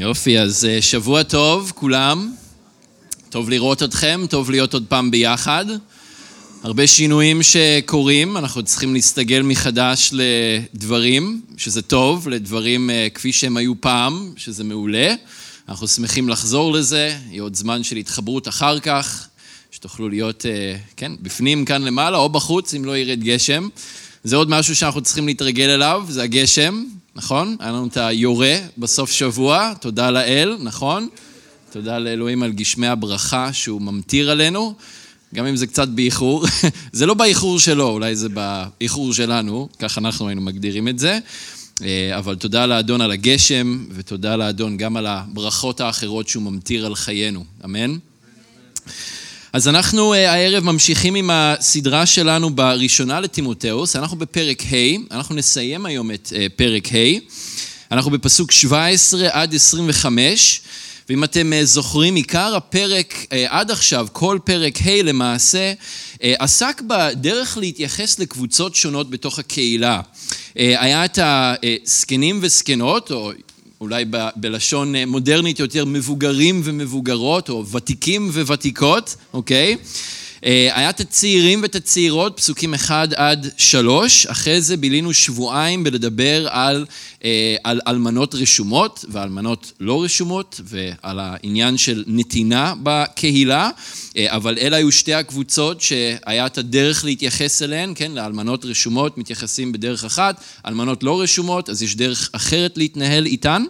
[0.00, 2.34] יופי, אז אה, שבוע טוב, כולם.
[3.30, 5.64] טוב לראות אתכם, טוב להיות עוד פעם ביחד.
[6.62, 13.80] הרבה שינויים שקורים, אנחנו צריכים להסתגל מחדש לדברים, שזה טוב, לדברים אה, כפי שהם היו
[13.80, 15.14] פעם, שזה מעולה.
[15.68, 19.28] אנחנו שמחים לחזור לזה, יהיה עוד זמן של התחברות אחר כך,
[19.70, 23.68] שתוכלו להיות, אה, כן, בפנים כאן למעלה או בחוץ, אם לא ירד גשם.
[24.24, 26.84] זה עוד משהו שאנחנו צריכים להתרגל אליו, זה הגשם,
[27.20, 27.56] נכון?
[27.60, 31.08] היה לנו את היורה בסוף שבוע, תודה לאל, נכון?
[31.72, 34.74] תודה לאלוהים על גשמי הברכה שהוא ממטיר עלינו,
[35.34, 36.44] גם אם זה קצת באיחור.
[36.92, 41.18] זה לא באיחור שלו, אולי זה באיחור שלנו, כך אנחנו היינו מגדירים את זה.
[41.82, 46.94] אה, אבל תודה לאדון על הגשם, ותודה לאדון גם על הברכות האחרות שהוא ממטיר על
[46.94, 47.44] חיינו.
[47.64, 47.96] אמן?
[49.52, 55.86] אז אנחנו אה, הערב ממשיכים עם הסדרה שלנו בראשונה לתימותאוס, אנחנו בפרק ה', אנחנו נסיים
[55.86, 57.18] היום את אה, פרק ה',
[57.92, 60.60] אנחנו בפסוק 17 עד 25,
[61.08, 65.72] ואם אתם אה, זוכרים, עיקר הפרק עד עכשיו, כל פרק ה' למעשה,
[66.20, 70.00] עסק בדרך להתייחס לקבוצות שונות בתוך הקהילה.
[70.54, 73.32] היה את הזקנים וזקנות, או
[73.80, 79.76] אולי ב, בלשון אה, מודרנית יותר, מבוגרים ומבוגרות, או ותיקים וותיקות, אוקיי?
[80.44, 86.48] אה, היה את הצעירים ואת הצעירות, פסוקים 1 עד 3, אחרי זה בילינו שבועיים בלדבר
[86.50, 86.86] על,
[87.24, 93.70] אה, על אלמנות רשומות ואלמנות לא רשומות ועל העניין של נתינה בקהילה,
[94.16, 99.72] אה, אבל אלה היו שתי הקבוצות שהיה את הדרך להתייחס אליהן, כן, לאלמנות רשומות מתייחסים
[99.72, 103.64] בדרך אחת, אלמנות לא רשומות, אז יש דרך אחרת להתנהל איתן.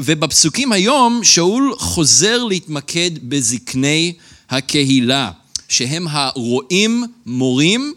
[0.00, 4.12] ובפסוקים היום שאול חוזר להתמקד בזקני
[4.50, 5.30] הקהילה.
[5.70, 7.94] שהם הרועים מורים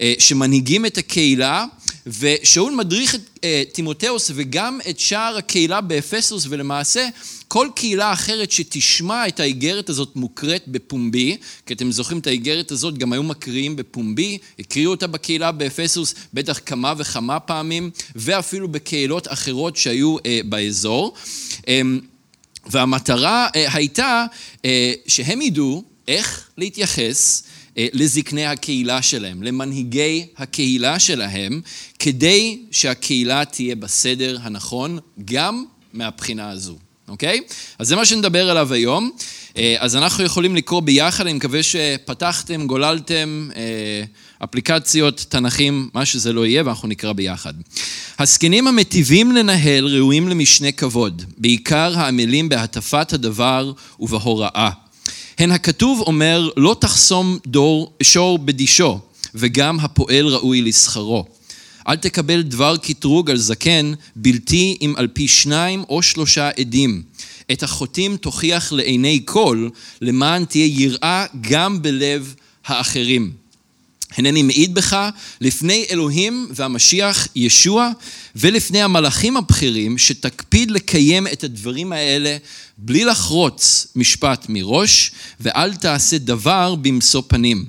[0.00, 1.64] אה, שמנהיגים את הקהילה,
[2.06, 7.08] ושאול מדריך את אה, תימותאוס וגם את שאר הקהילה באפסוס, ולמעשה
[7.48, 11.36] כל קהילה אחרת שתשמע את האיגרת הזאת מוקראת בפומבי,
[11.66, 16.60] כי אתם זוכרים את האיגרת הזאת, גם היו מקריאים בפומבי, הקריאו אותה בקהילה באפסוס בטח
[16.66, 21.14] כמה וכמה פעמים, ואפילו בקהילות אחרות שהיו אה, באזור.
[21.68, 22.00] אמ,
[22.66, 24.24] והמטרה הייתה
[25.06, 27.42] שהם ידעו איך להתייחס
[27.78, 31.60] אה, לזקני הקהילה שלהם, למנהיגי הקהילה שלהם,
[31.98, 36.76] כדי שהקהילה תהיה בסדר הנכון גם מהבחינה הזו,
[37.08, 37.40] אוקיי?
[37.78, 39.10] אז זה מה שנדבר עליו היום.
[39.56, 44.04] אה, אז אנחנו יכולים לקרוא ביחד, אני מקווה שפתחתם, גוללתם אה,
[44.44, 47.54] אפליקציות, תנכים, מה שזה לא יהיה, ואנחנו נקרא ביחד.
[48.18, 54.70] הזקנים המטיבים לנהל ראויים למשנה כבוד, בעיקר העמלים בהטפת הדבר ובהוראה.
[55.38, 58.98] הן הכתוב אומר, לא תחסום דור, שור בדישו,
[59.34, 61.24] וגם הפועל ראוי לשכרו.
[61.88, 67.02] אל תקבל דבר קטרוג על זקן, בלתי אם על פי שניים או שלושה עדים.
[67.52, 69.68] את החוטאים תוכיח לעיני כל,
[70.00, 72.34] למען תהיה יראה גם בלב
[72.66, 73.32] האחרים.
[74.16, 75.10] הנני מעיד בך
[75.40, 77.90] לפני אלוהים והמשיח ישוע
[78.36, 82.36] ולפני המלאכים הבכירים שתקפיד לקיים את הדברים האלה
[82.78, 85.10] בלי לחרוץ משפט מראש
[85.40, 87.64] ואל תעשה דבר במשוא פנים.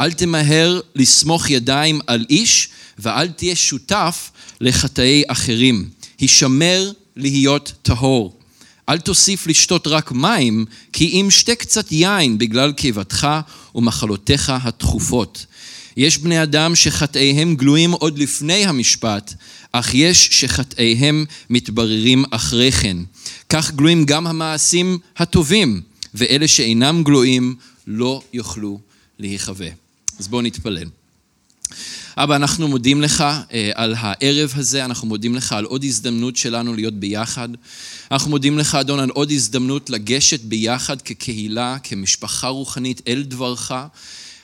[0.00, 2.68] אל תמהר לסמוך ידיים על איש
[2.98, 4.30] ואל תהיה שותף
[4.60, 5.88] לחטאי אחרים.
[6.18, 8.40] הישמר להיות טהור.
[8.88, 13.28] אל תוסיף לשתות רק מים, כי אם שתה קצת יין בגלל קיבתך
[13.74, 15.46] ומחלותיך התכופות.
[16.00, 19.34] יש בני אדם שחטאיהם גלויים עוד לפני המשפט,
[19.72, 22.96] אך יש שחטאיהם מתבררים אחרי כן.
[23.48, 25.80] כך גלויים גם המעשים הטובים,
[26.14, 27.54] ואלה שאינם גלויים
[27.86, 28.80] לא יוכלו
[29.18, 29.68] להיחווה.
[30.18, 30.88] אז בואו נתפלל.
[32.16, 36.74] אבא, אנחנו מודים לך אה, על הערב הזה, אנחנו מודים לך על עוד הזדמנות שלנו
[36.74, 37.48] להיות ביחד.
[38.10, 43.72] אנחנו מודים לך, אדון, על עוד הזדמנות לגשת ביחד כקהילה, כמשפחה רוחנית אל דברך.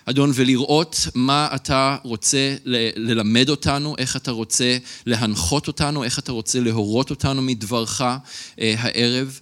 [0.08, 2.56] אדון, ולראות מה אתה רוצה
[2.96, 9.40] ללמד אותנו, איך אתה רוצה להנחות אותנו, איך אתה רוצה להורות אותנו מדברך אה, הערב.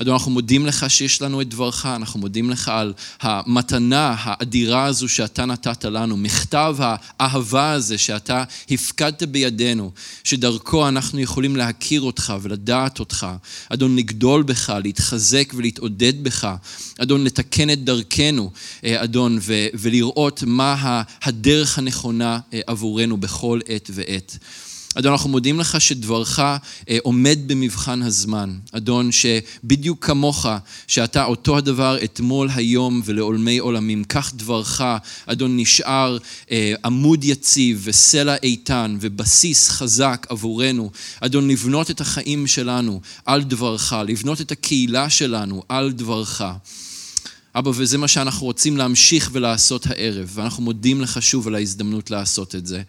[0.00, 5.08] אדון, אנחנו מודים לך שיש לנו את דברך, אנחנו מודים לך על המתנה האדירה הזו
[5.08, 9.90] שאתה נתת לנו, מכתב האהבה הזה שאתה הפקדת בידינו,
[10.24, 13.26] שדרכו אנחנו יכולים להכיר אותך ולדעת אותך.
[13.68, 16.48] אדון, לגדול בך, להתחזק ולהתעודד בך.
[16.98, 18.50] אדון, לתקן את דרכנו,
[18.84, 19.38] אה, אדון,
[19.74, 24.38] ולראות מה הדרך הנכונה אה, עבורנו בכל עת ועת.
[24.96, 26.56] אדון, אנחנו מודים לך שדברך אה,
[27.02, 28.58] עומד במבחן הזמן.
[28.72, 30.46] אדון, שבדיוק כמוך,
[30.86, 34.04] שאתה אותו הדבר אתמול, היום ולעולמי עולמים.
[34.04, 34.80] כך דברך,
[35.26, 36.18] אדון, נשאר
[36.50, 40.90] אה, עמוד יציב וסלע איתן ובסיס חזק עבורנו.
[41.20, 46.42] אדון, לבנות את החיים שלנו על דברך, לבנות את הקהילה שלנו על דברך.
[47.54, 52.54] אבא, וזה מה שאנחנו רוצים להמשיך ולעשות הערב, ואנחנו מודים לך שוב על ההזדמנות לעשות
[52.54, 52.82] את זה.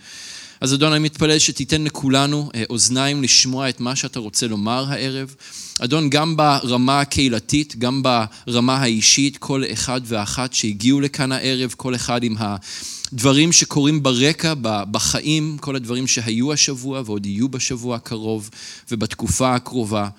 [0.61, 5.35] אז אדון, אני מתפלל שתיתן לכולנו אה, אוזניים לשמוע את מה שאתה רוצה לומר הערב.
[5.79, 12.23] אדון, גם ברמה הקהילתית, גם ברמה האישית, כל אחד ואחת שהגיעו לכאן הערב, כל אחד
[12.23, 14.53] עם הדברים שקורים ברקע,
[14.91, 18.49] בחיים, כל הדברים שהיו השבוע ועוד יהיו בשבוע הקרוב
[18.91, 20.09] ובתקופה הקרובה.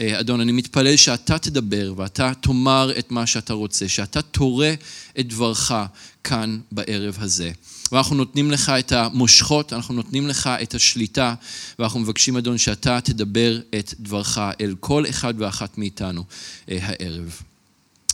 [0.00, 4.74] אה, אדון, אני מתפלל שאתה תדבר ואתה תאמר את מה שאתה רוצה, שאתה תורה
[5.20, 5.72] את דברך
[6.24, 7.50] כאן בערב הזה.
[7.92, 11.34] ואנחנו נותנים לך את המושכות, אנחנו נותנים לך את השליטה,
[11.78, 16.24] ואנחנו מבקשים, אדון, שאתה תדבר את דברך אל כל אחד ואחת מאיתנו
[16.70, 17.40] אה, הערב.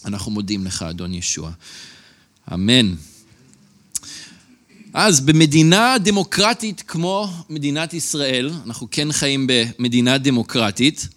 [0.05, 1.50] אנחנו מודים לך, אדון ישוע.
[2.53, 2.94] אמן.
[4.94, 11.09] אז במדינה דמוקרטית כמו מדינת ישראל, אנחנו כן חיים במדינה דמוקרטית,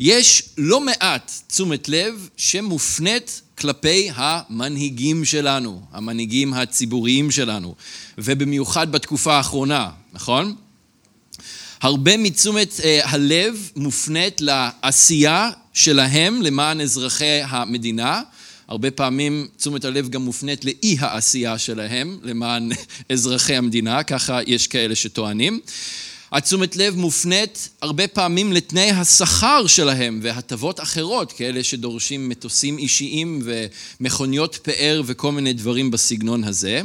[0.00, 7.74] יש לא מעט תשומת לב שמופנית כלפי המנהיגים שלנו, המנהיגים הציבוריים שלנו,
[8.18, 10.54] ובמיוחד בתקופה האחרונה, נכון?
[11.80, 18.22] הרבה מתשומת אה, הלב מופנית לעשייה שלהם למען אזרחי המדינה.
[18.68, 22.68] הרבה פעמים תשומת הלב גם מופנית לאי העשייה שלהם למען
[23.12, 25.60] אזרחי המדינה, ככה יש כאלה שטוענים.
[26.32, 33.42] התשומת לב מופנית הרבה פעמים לתנאי השכר שלהם והטבות אחרות, כאלה שדורשים מטוסים אישיים
[34.00, 36.80] ומכוניות פאר וכל מיני דברים בסגנון הזה.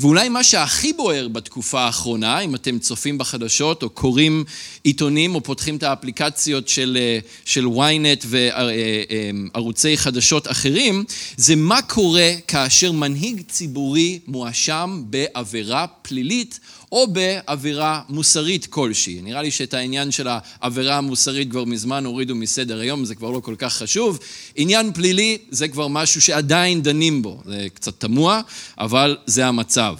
[0.00, 4.44] ואולי מה שהכי בוער בתקופה האחרונה, אם אתם צופים בחדשות או קוראים
[4.84, 6.98] עיתונים או פותחים את האפליקציות של,
[7.44, 11.04] של ynet וערוצי חדשות אחרים,
[11.36, 16.60] זה מה קורה כאשר מנהיג ציבורי מואשם בעבירה פלילית
[16.92, 19.20] או בעבירה מוסרית כלשהי.
[19.22, 23.40] נראה לי שאת העניין של העבירה המוסרית כבר מזמן הורידו מסדר היום, זה כבר לא
[23.40, 24.18] כל כך חשוב.
[24.56, 28.40] עניין פלילי זה כבר משהו שעדיין דנים בו, זה קצת תמוה,
[28.78, 29.94] אבל זה המצב.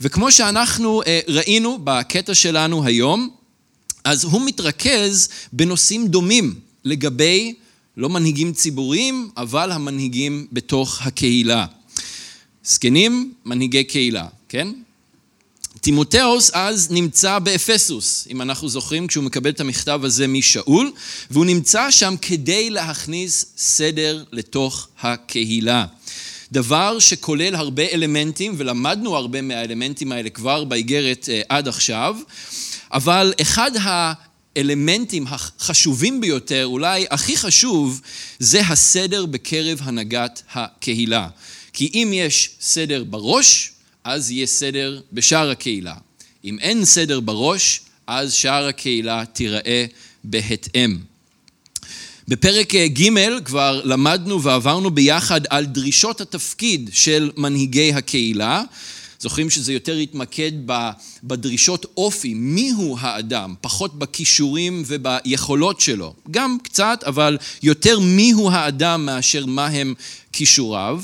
[0.00, 3.30] וכמו שאנחנו אה, ראינו בקטע שלנו היום,
[4.06, 6.54] אז הוא מתרכז בנושאים דומים
[6.84, 7.54] לגבי
[7.96, 11.66] לא מנהיגים ציבוריים, אבל המנהיגים בתוך הקהילה.
[12.64, 14.68] זקנים, מנהיגי קהילה, כן?
[15.80, 20.92] תימותאוס אז נמצא באפסוס, אם אנחנו זוכרים, כשהוא מקבל את המכתב הזה משאול,
[21.30, 25.86] והוא נמצא שם כדי להכניס סדר לתוך הקהילה.
[26.52, 32.16] דבר שכולל הרבה אלמנטים, ולמדנו הרבה מהאלמנטים האלה כבר באיגרת אה, עד עכשיו,
[32.92, 33.70] אבל אחד
[34.56, 38.00] האלמנטים החשובים ביותר, אולי הכי חשוב,
[38.38, 41.28] זה הסדר בקרב הנהגת הקהילה.
[41.72, 43.72] כי אם יש סדר בראש,
[44.04, 45.94] אז יהיה סדר בשאר הקהילה.
[46.44, 49.86] אם אין סדר בראש, אז שאר הקהילה תיראה
[50.24, 50.98] בהתאם.
[52.28, 58.62] בפרק ג' כבר למדנו ועברנו ביחד על דרישות התפקיד של מנהיגי הקהילה.
[59.20, 60.52] זוכרים שזה יותר התמקד
[61.24, 66.14] בדרישות אופי, מיהו האדם, פחות בכישורים וביכולות שלו.
[66.30, 69.94] גם קצת, אבל יותר מיהו האדם מאשר מהם
[70.32, 71.02] כישוריו.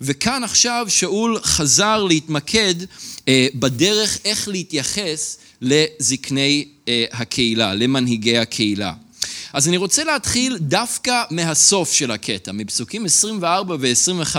[0.00, 2.74] וכאן עכשיו שאול חזר להתמקד
[3.28, 8.92] אה, בדרך איך להתייחס לזקני אה, הקהילה, למנהיגי הקהילה.
[9.52, 14.36] אז אני רוצה להתחיל דווקא מהסוף של הקטע, מפסוקים 24 ו-25,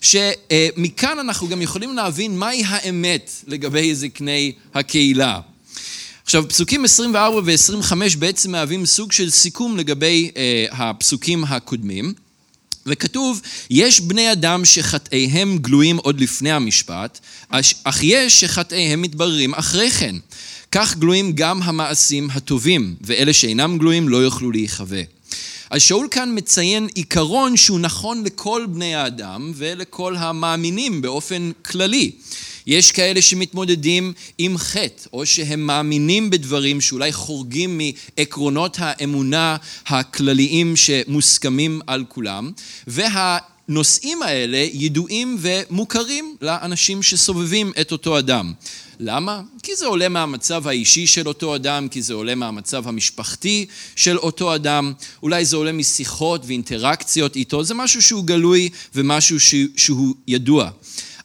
[0.00, 5.40] שמכאן אנחנו גם יכולים להבין מהי האמת לגבי זקני הקהילה.
[6.24, 12.14] עכשיו, פסוקים 24 ו-25 בעצם מהווים סוג של סיכום לגבי אה, הפסוקים הקודמים.
[12.86, 13.40] וכתוב,
[13.70, 17.18] יש בני אדם שחטאיהם גלויים עוד לפני המשפט,
[17.84, 20.16] אך יש שחטאיהם מתבררים אחרי כן.
[20.76, 25.02] כך גלויים גם המעשים הטובים, ואלה שאינם גלויים לא יוכלו להיחווה.
[25.70, 32.10] אז שאול כאן מציין עיקרון שהוא נכון לכל בני האדם ולכל המאמינים באופן כללי.
[32.66, 37.80] יש כאלה שמתמודדים עם חטא, או שהם מאמינים בדברים שאולי חורגים
[38.18, 42.52] מעקרונות האמונה הכלליים שמוסכמים על כולם,
[42.86, 48.52] והנושאים האלה ידועים ומוכרים לאנשים שסובבים את אותו אדם.
[49.00, 49.42] למה?
[49.62, 54.54] כי זה עולה מהמצב האישי של אותו אדם, כי זה עולה מהמצב המשפחתי של אותו
[54.54, 59.40] אדם, אולי זה עולה משיחות ואינטראקציות איתו, זה משהו שהוא גלוי ומשהו
[59.76, 60.70] שהוא ידוע.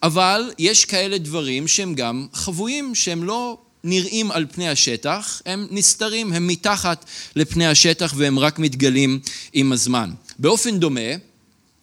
[0.03, 6.33] אבל יש כאלה דברים שהם גם חבויים, שהם לא נראים על פני השטח, הם נסתרים,
[6.33, 9.19] הם מתחת לפני השטח והם רק מתגלים
[9.53, 10.11] עם הזמן.
[10.39, 11.28] באופן דומה,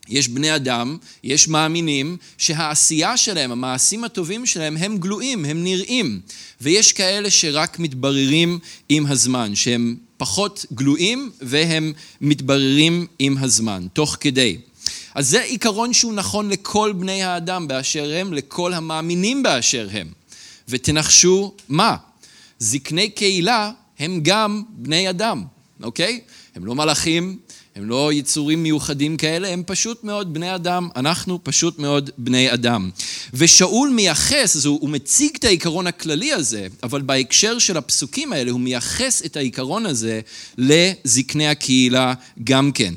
[0.08, 6.20] יש בני אדם, יש מאמינים, שהעשייה שלהם, המעשים הטובים שלהם, הם גלויים, הם נראים.
[6.60, 8.58] ויש כאלה שרק מתבררים
[8.88, 14.58] עם הזמן, שהם פחות גלויים והם מתבררים עם הזמן, תוך כדי.
[15.14, 20.08] אז זה עיקרון שהוא נכון לכל בני האדם באשר הם, לכל המאמינים באשר הם.
[20.68, 21.96] ותנחשו מה?
[22.58, 25.44] זקני קהילה הם גם בני אדם,
[25.82, 26.20] אוקיי?
[26.54, 27.38] הם לא מלאכים,
[27.76, 32.90] הם לא יצורים מיוחדים כאלה, הם פשוט מאוד בני אדם, אנחנו פשוט מאוד בני אדם.
[33.35, 38.50] ושאול מייחס, אז הוא, הוא מציג את העיקרון הכללי הזה, אבל בהקשר של הפסוקים האלה
[38.50, 40.21] הוא מייחס את העיקרון הזה
[40.59, 42.14] לזקני הקהילה
[42.45, 42.95] גם כן.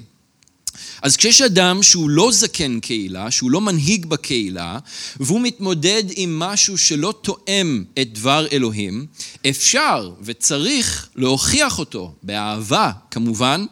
[1.02, 4.80] אז כשיש אדם שהוא לא זקן קהילה, שהוא לא מנהיג בקהילה,
[5.20, 9.06] והוא מתמודד עם משהו שלא תואם את דבר אלוהים,
[9.50, 13.66] אפשר וצריך להוכיח אותו, באהבה כמובן,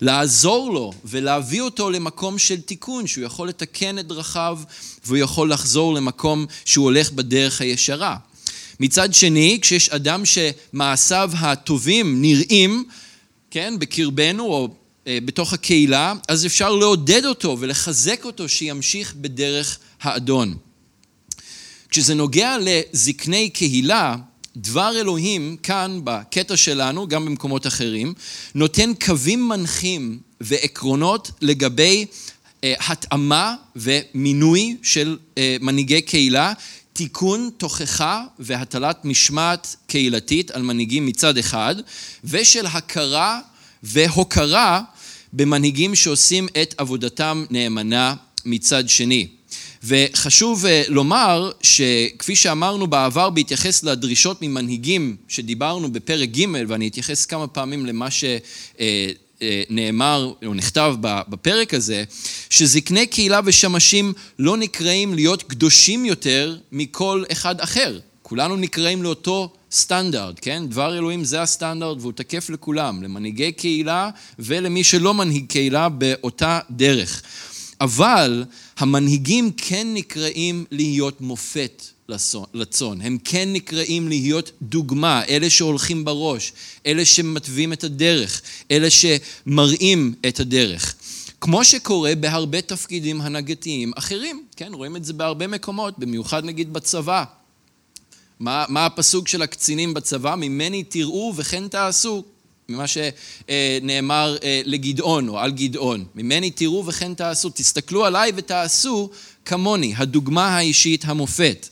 [0.00, 4.58] לעזור לו ולהביא אותו למקום של תיקון, שהוא יכול לתקן את דרכיו
[5.04, 8.16] והוא יכול לחזור למקום שהוא הולך בדרך הישרה.
[8.80, 12.84] מצד שני, כשיש אדם שמעשיו הטובים נראים,
[13.50, 14.68] כן, בקרבנו או
[15.06, 20.54] אה, בתוך הקהילה, אז אפשר לעודד אותו ולחזק אותו שימשיך בדרך האדון.
[21.88, 24.16] כשזה נוגע לזקני קהילה,
[24.56, 28.14] דבר אלוהים כאן בקטע שלנו, גם במקומות אחרים,
[28.54, 32.06] נותן קווים מנחים ועקרונות לגבי
[32.64, 36.52] אה, התאמה ומינוי של אה, מנהיגי קהילה,
[36.92, 41.74] תיקון תוכחה והטלת משמעת קהילתית על מנהיגים מצד אחד,
[42.24, 43.40] ושל הכרה
[43.82, 44.82] והוקרה
[45.32, 49.35] במנהיגים שעושים את עבודתם נאמנה מצד שני.
[49.86, 57.46] וחשוב אה, לומר שכפי שאמרנו בעבר בהתייחס לדרישות ממנהיגים שדיברנו בפרק ג' ואני אתייחס כמה
[57.46, 58.08] פעמים למה
[59.40, 62.04] שנאמר או נכתב בפרק הזה,
[62.50, 67.98] שזקני קהילה ושמשים לא נקראים להיות קדושים יותר מכל אחד אחר.
[68.22, 70.66] כולנו נקראים לאותו סטנדרט, כן?
[70.68, 77.22] דבר אלוהים זה הסטנדרט והוא תקף לכולם, למנהיגי קהילה ולמי שלא מנהיג קהילה באותה דרך.
[77.80, 78.44] אבל
[78.76, 81.82] המנהיגים כן נקראים להיות מופת
[82.54, 86.52] לצאן, הם כן נקראים להיות דוגמה, אלה שהולכים בראש,
[86.86, 90.94] אלה שמתווים את הדרך, אלה שמראים את הדרך.
[91.40, 97.24] כמו שקורה בהרבה תפקידים הנהגתיים אחרים, כן, רואים את זה בהרבה מקומות, במיוחד נגיד בצבא.
[98.40, 100.34] מה, מה הפסוק של הקצינים בצבא?
[100.34, 102.24] ממני תראו וכן תעשו,
[102.68, 106.04] ממה שנאמר אה, לגדעון או על גדעון.
[106.14, 107.50] ממני תראו וכן תעשו.
[107.54, 109.10] תסתכלו עליי ותעשו
[109.44, 111.68] כמוני, הדוגמה האישית המופת.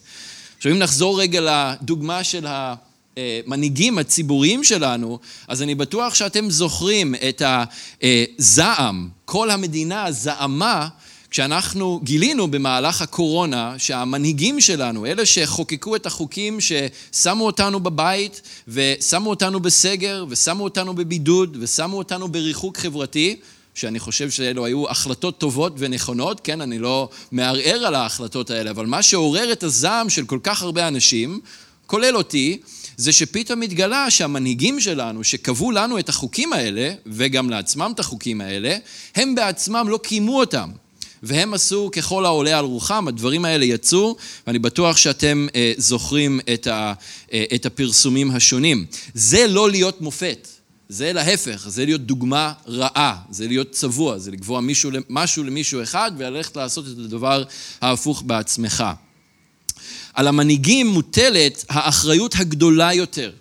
[0.57, 1.41] עכשיו אם נחזור רגע
[1.81, 7.43] לדוגמה של המנהיגים הציבוריים שלנו, אז אני בטוח שאתם זוכרים את
[8.03, 10.89] הזעם, כל המדינה זעמה
[11.35, 19.61] כשאנחנו גילינו במהלך הקורונה שהמנהיגים שלנו, אלה שחוקקו את החוקים ששמו אותנו בבית ושמו אותנו
[19.61, 23.37] בסגר ושמו אותנו בבידוד ושמו אותנו בריחוק חברתי,
[23.75, 28.87] שאני חושב שאלו היו החלטות טובות ונכונות, כן, אני לא מערער על ההחלטות האלה, אבל
[28.87, 31.41] מה שעורר את הזעם של כל כך הרבה אנשים,
[31.87, 32.59] כולל אותי,
[32.97, 38.77] זה שפתאום התגלה שהמנהיגים שלנו, שקבעו לנו את החוקים האלה, וגם לעצמם את החוקים האלה,
[39.15, 40.84] הם בעצמם לא קיימו אותם.
[41.25, 44.17] והם עשו ככל העולה על רוחם, הדברים האלה יצאו,
[44.47, 46.93] ואני בטוח שאתם אה, זוכרים את, ה,
[47.33, 48.87] אה, את הפרסומים השונים.
[49.15, 50.49] זה לא להיות מופת,
[50.89, 56.13] זה להפך, זה להיות דוגמה רעה, זה להיות צבוע, זה לקבוע מישהו, משהו למישהו אחד
[56.19, 57.45] וללכת לעשות את הדבר
[57.81, 58.85] ההפוך בעצמך.
[60.15, 63.33] על המנהיגים מוטלת האחריות הגדולה יותר,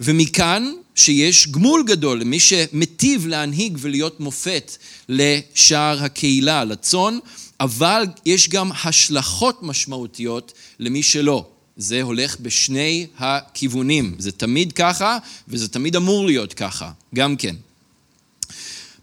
[0.00, 4.76] ומכאן שיש גמול גדול למי שמטיב להנהיג ולהיות מופת
[5.08, 7.18] לשאר הקהילה, לצאן,
[7.60, 11.46] אבל יש גם השלכות משמעותיות למי שלא.
[11.76, 14.14] זה הולך בשני הכיוונים.
[14.18, 17.56] זה תמיד ככה, וזה תמיד אמור להיות ככה, גם כן.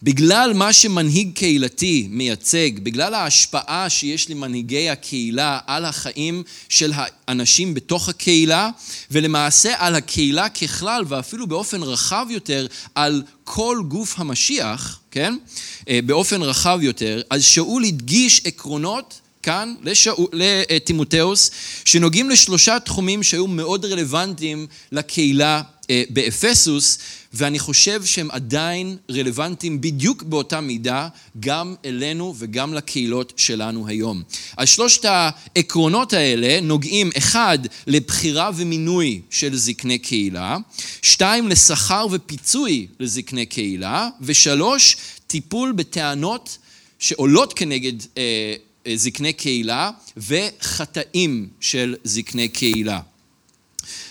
[0.03, 8.09] בגלל מה שמנהיג קהילתי מייצג, בגלל ההשפעה שיש למנהיגי הקהילה על החיים של האנשים בתוך
[8.09, 8.69] הקהילה,
[9.11, 15.37] ולמעשה על הקהילה ככלל, ואפילו באופן רחב יותר, על כל גוף המשיח, כן?
[15.89, 19.75] אה, באופן רחב יותר, אז שאול הדגיש עקרונות כאן
[20.33, 21.51] לטימותאוס,
[21.85, 25.61] שנוגעים לשלושה תחומים שהיו מאוד רלוונטיים לקהילה
[26.10, 26.98] באפסוס,
[27.34, 31.08] ואני חושב שהם עדיין רלוונטיים בדיוק באותה מידה
[31.39, 34.24] גם אלינו וגם לקהילות שלנו היום.
[34.58, 40.58] אז שלושת העקרונות האלה נוגעים אחד לבחירה ומינוי של זקני קהילה,
[41.01, 46.58] שתיים לשכר ופיצוי לזקני קהילה, ושלוש טיפול בטענות
[47.00, 48.54] שעולות כנגד אה,
[48.88, 53.00] אה, זקני קהילה וחטאים של זקני קהילה.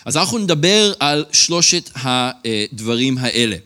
[0.05, 3.57] אז אנחנו נדבר על שלושת הדברים האלה.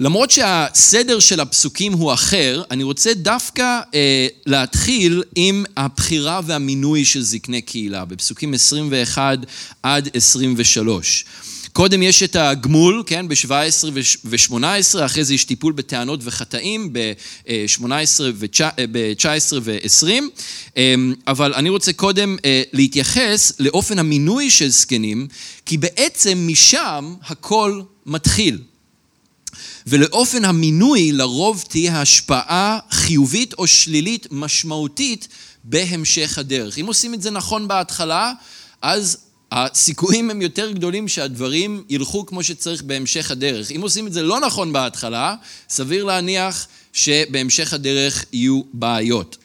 [0.00, 7.22] למרות שהסדר של הפסוקים הוא אחר, אני רוצה דווקא אה, להתחיל עם הבחירה והמינוי של
[7.22, 9.38] זקני קהילה, בפסוקים 21
[9.82, 11.24] עד 23.
[11.72, 13.86] קודם יש את הגמול, כן, ב-17
[14.24, 17.86] ו-18, אחרי זה יש טיפול בטענות וחטאים ב-18
[18.92, 20.10] ב-19 ו-20,
[21.26, 25.28] אבל אני רוצה קודם אה, להתייחס לאופן המינוי של זקנים,
[25.66, 28.58] כי בעצם משם הכל מתחיל.
[29.86, 35.28] ולאופן המינוי לרוב תהיה השפעה חיובית או שלילית משמעותית
[35.64, 36.78] בהמשך הדרך.
[36.78, 38.32] אם עושים את זה נכון בהתחלה,
[38.82, 39.16] אז
[39.52, 43.72] הסיכויים הם יותר גדולים שהדברים ילכו כמו שצריך בהמשך הדרך.
[43.72, 45.34] אם עושים את זה לא נכון בהתחלה,
[45.68, 49.36] סביר להניח שבהמשך הדרך יהיו בעיות.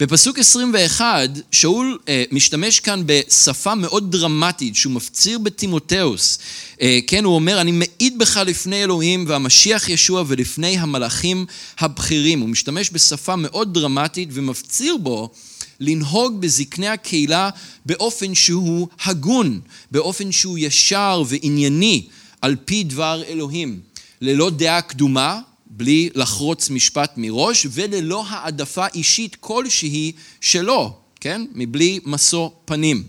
[0.00, 6.38] בפסוק 21, שאול אה, משתמש כאן בשפה מאוד דרמטית, שהוא מפציר בטימותאוס.
[6.80, 11.46] אה, כן, הוא אומר, אני מעיד בך לפני אלוהים והמשיח ישוע ולפני המלאכים
[11.78, 12.40] הבכירים.
[12.40, 15.30] הוא משתמש בשפה מאוד דרמטית ומפציר בו
[15.82, 17.50] לנהוג בזקני הקהילה
[17.86, 19.60] באופן שהוא הגון,
[19.90, 22.06] באופן שהוא ישר וענייני,
[22.42, 23.80] על פי דבר אלוהים,
[24.20, 31.46] ללא דעה קדומה, בלי לחרוץ משפט מראש, וללא העדפה אישית כלשהי שלו, כן?
[31.54, 33.04] מבלי משוא פנים.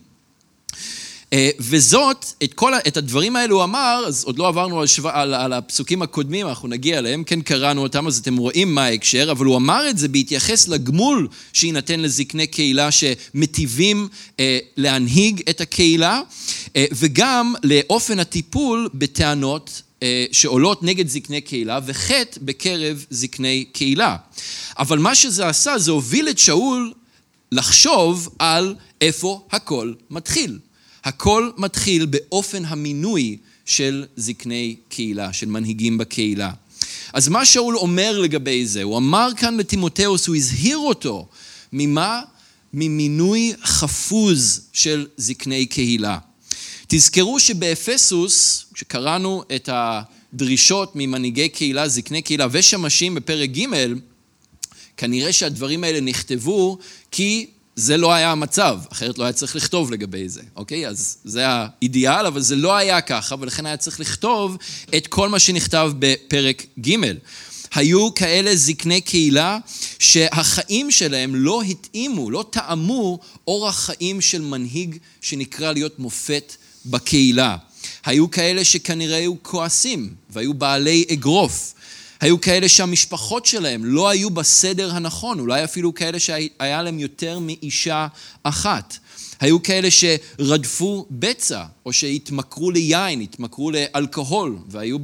[1.34, 5.34] אה, וזאת, את, כל, את הדברים האלו אמר, אז עוד לא עברנו על, שו, על,
[5.34, 9.46] על הפסוקים הקודמים, אנחנו נגיע אליהם, כן קראנו אותם, אז אתם רואים מה ההקשר, אבל
[9.46, 14.08] הוא אמר את זה בהתייחס לגמול שיינתן לזקני קהילה שמטיבים
[14.40, 16.22] אה, להנהיג את הקהילה,
[16.76, 24.16] אה, וגם לאופן הטיפול בטענות אה, שעולות נגד זקני קהילה וחטא בקרב זקני קהילה.
[24.80, 26.94] אבל מה שזה עשה, זה הוביל את שאול
[27.52, 30.58] לחשוב על איפה הכל מתחיל.
[31.04, 36.52] הכל מתחיל באופן המינוי של זקני קהילה, של מנהיגים בקהילה.
[37.14, 41.28] אז מה שאול אומר לגבי זה, הוא אמר כאן לטימותאוס, הוא הזהיר אותו,
[41.74, 42.22] ממה?
[42.74, 46.18] ממינוי חפוז של זקני קהילה.
[46.88, 53.66] תזכרו שבאפסוס, כשקראנו את הדרישות ממנהיגי קהילה, זקני קהילה ושמשים בפרק ג',
[54.98, 56.78] כנראה שהדברים האלה נכתבו
[57.12, 60.88] כי זה לא היה המצב, אחרת לא היה צריך לכתוב לגבי זה, אוקיי?
[60.88, 64.58] אז זה האידיאל, אבל זה לא היה ככה, ולכן היה צריך לכתוב
[64.98, 66.96] את כל מה שנכתב בפרק ג'.
[67.76, 69.58] היו כאלה זקני קהילה
[70.00, 76.56] שהחיים שלהם לא התאימו, לא טעמו אורח חיים של מנהיג שנקרא להיות מופת
[76.86, 77.58] בקהילה.
[78.06, 81.74] היו כאלה שכנראה היו כועסים והיו בעלי אגרוף.
[82.24, 88.08] היו כאלה שהמשפחות שלהם לא היו בסדר הנכון, אולי אפילו כאלה שהיה להם יותר מאישה
[88.44, 88.98] אחת.
[89.40, 94.98] היו כאלה שרדפו בצע, או שהתמכרו ליין, התמכרו לאלכוהול, והיו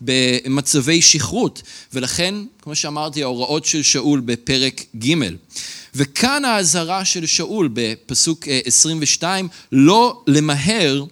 [0.00, 1.62] במצבי שכרות.
[1.92, 5.14] ולכן, כמו שאמרתי, ההוראות של שאול בפרק ג'.
[5.94, 11.04] וכאן האזהרה של שאול בפסוק 22, אה, לא למהר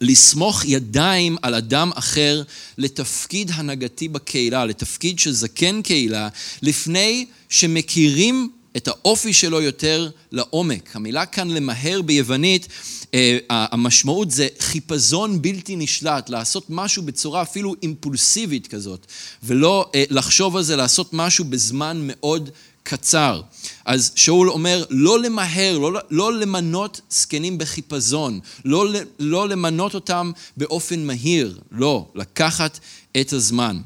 [0.00, 2.42] לסמוך ידיים על אדם אחר
[2.78, 6.28] לתפקיד הנהגתי בקהילה, לתפקיד של זקן קהילה,
[6.62, 10.96] לפני שמכירים את האופי שלו יותר לעומק.
[10.96, 12.68] המילה כאן למהר ביוונית,
[13.14, 19.06] אה, המשמעות זה חיפזון בלתי נשלט, לעשות משהו בצורה אפילו אימפולסיבית כזאת,
[19.42, 22.50] ולא אה, לחשוב על זה, לעשות משהו בזמן מאוד
[22.84, 23.40] קצר.
[23.84, 28.86] אז שאול אומר, לא למהר, לא, לא למנות זקנים בחיפזון, לא,
[29.18, 32.78] לא למנות אותם באופן מהיר, לא, לקחת
[33.20, 33.80] את הזמן.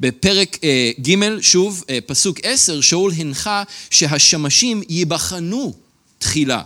[0.00, 5.74] בפרק אה, ג', שוב, אה, פסוק עשר, שאול הנחה שהשמשים ייבחנו
[6.18, 6.62] תחילה,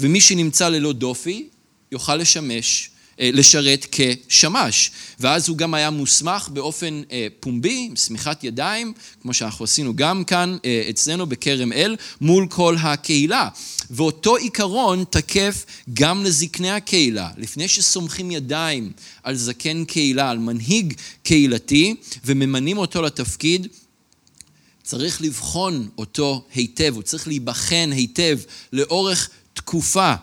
[0.00, 1.48] ומי שנמצא ללא דופי
[1.92, 4.90] יוכל לשמש לשרת כשמש.
[5.20, 10.24] ואז הוא גם היה מוסמך באופן אה, פומבי, עם שמיכת ידיים, כמו שאנחנו עשינו גם
[10.24, 13.48] כאן אה, אצלנו בכרם אל, מול כל הקהילה.
[13.90, 17.30] ואותו עיקרון תקף גם לזקני הקהילה.
[17.36, 23.66] לפני שסומכים ידיים על זקן קהילה, על מנהיג קהילתי, וממנים אותו לתפקיד,
[24.82, 28.38] צריך לבחון אותו היטב, הוא צריך להיבחן היטב
[28.72, 30.14] לאורך תקופה.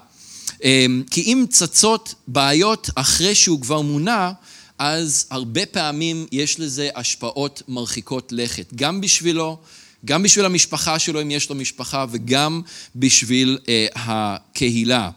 [1.11, 4.31] כי אם צצות בעיות אחרי שהוא כבר מונה,
[4.79, 9.57] אז הרבה פעמים יש לזה השפעות מרחיקות לכת, גם בשבילו,
[10.05, 12.61] גם בשביל המשפחה שלו, אם יש לו משפחה, וגם
[12.95, 15.09] בשביל אה, הקהילה.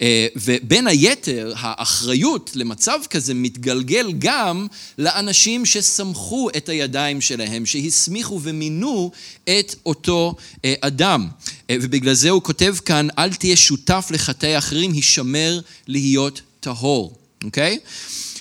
[0.00, 4.66] אה, ובין היתר, האחריות למצב כזה מתגלגל גם
[4.98, 9.10] לאנשים שסמכו את הידיים שלהם, שהסמיכו ומינו
[9.44, 11.28] את אותו אה, אדם.
[11.70, 17.78] אה, ובגלל זה הוא כותב כאן, אל תהיה שותף לחטאי אחרים, הישמר להיות טהור, אוקיי?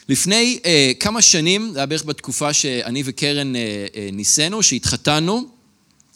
[0.10, 3.62] לפני אה, כמה שנים, זה היה בערך בתקופה שאני וקרן אה,
[3.96, 5.55] אה, ניסינו, שהתחתנו,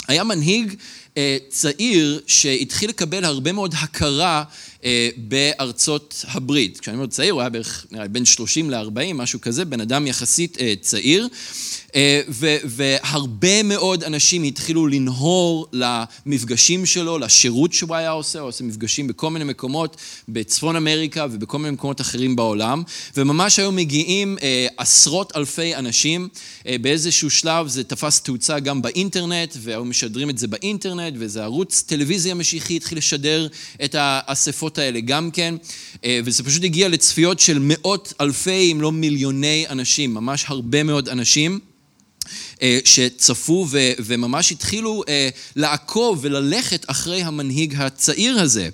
[0.09, 0.75] היה מנהיג
[1.17, 4.43] אה, צעיר שהתחיל לקבל הרבה מאוד הכרה
[5.17, 6.79] בארצות הברית.
[6.79, 10.73] כשאני אומר צעיר, הוא היה בערך בין 30 ל-40, משהו כזה, בן אדם יחסית אה,
[10.81, 11.27] צעיר.
[12.63, 19.29] והרבה מאוד אנשים התחילו לנהור למפגשים שלו, לשירות שהוא היה עושה, הוא עושה מפגשים בכל
[19.29, 19.97] מיני מקומות
[20.29, 22.83] בצפון אמריקה ובכל מיני מקומות אחרים בעולם,
[23.17, 24.37] וממש היו מגיעים
[24.77, 26.27] עשרות אלפי אנשים.
[26.81, 32.35] באיזשהו שלב זה תפס תאוצה גם באינטרנט, והיו משדרים את זה באינטרנט, ואיזה ערוץ טלוויזיה
[32.35, 33.47] משיחי התחיל לשדר
[33.83, 35.55] את האספות השפות האלה גם כן,
[36.05, 41.09] אה, וזה פשוט הגיע לצפיות של מאות אלפי, אם לא מיליוני אנשים, ממש הרבה מאוד
[41.09, 41.59] אנשים.
[42.61, 43.67] אה, שצפו
[43.99, 48.69] וממש התחילו אה, לעקוב וללכת אחרי המנהיג הצעיר הזה.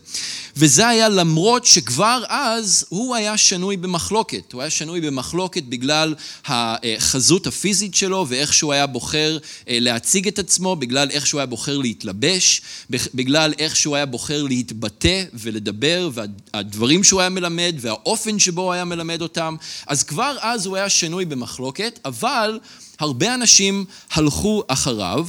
[0.58, 4.54] וזה היה למרות שכבר אז הוא היה שנוי במחלוקת.
[4.54, 9.38] הוא היה שנוי במחלוקת בגלל החזות הפיזית שלו ואיך שהוא היה בוחר
[9.70, 14.44] אה, להציג את עצמו, בגלל איך שהוא היה בוחר להתלבש, בגלל איך שהוא היה בוחר
[14.44, 19.56] להתבטא ולדבר והדברים שהוא היה מלמד והאופן שבו הוא היה מלמד אותם.
[19.88, 22.60] אז כבר אז הוא היה שנוי במחלוקת, אבל
[23.00, 25.28] הרבה אנשים הלכו אחריו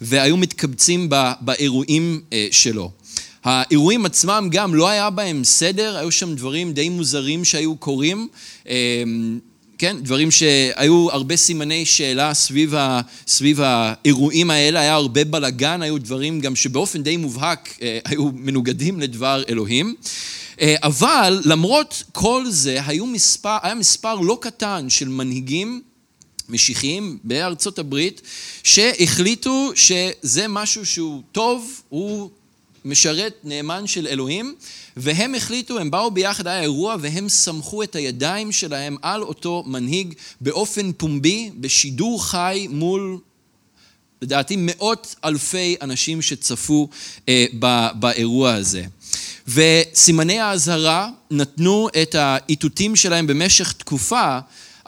[0.00, 1.08] והיו מתקבצים
[1.40, 2.90] באירועים אה, שלו.
[3.44, 8.28] האירועים עצמם גם לא היה בהם סדר, היו שם דברים די מוזרים שהיו קורים,
[8.68, 9.02] אה,
[9.78, 15.98] כן, דברים שהיו הרבה סימני שאלה סביב, ה, סביב האירועים האלה, היה הרבה בלגן, היו
[15.98, 19.94] דברים גם שבאופן די מובהק אה, היו מנוגדים לדבר אלוהים.
[20.82, 25.82] אבל למרות כל זה, מספר, היה מספר לא קטן של מנהיגים
[26.48, 28.22] משיחיים בארצות הברית,
[28.62, 32.30] שהחליטו שזה משהו שהוא טוב, הוא
[32.84, 34.54] משרת נאמן של אלוהים,
[34.96, 40.14] והם החליטו, הם באו ביחד, היה אירוע, והם סמכו את הידיים שלהם על אותו מנהיג
[40.40, 43.18] באופן פומבי, בשידור חי מול,
[44.22, 46.88] לדעתי, מאות אלפי אנשים שצפו
[47.28, 47.46] אה,
[47.94, 48.84] באירוע הזה.
[49.48, 54.38] וסימני האזהרה נתנו את האיתותים שלהם במשך תקופה,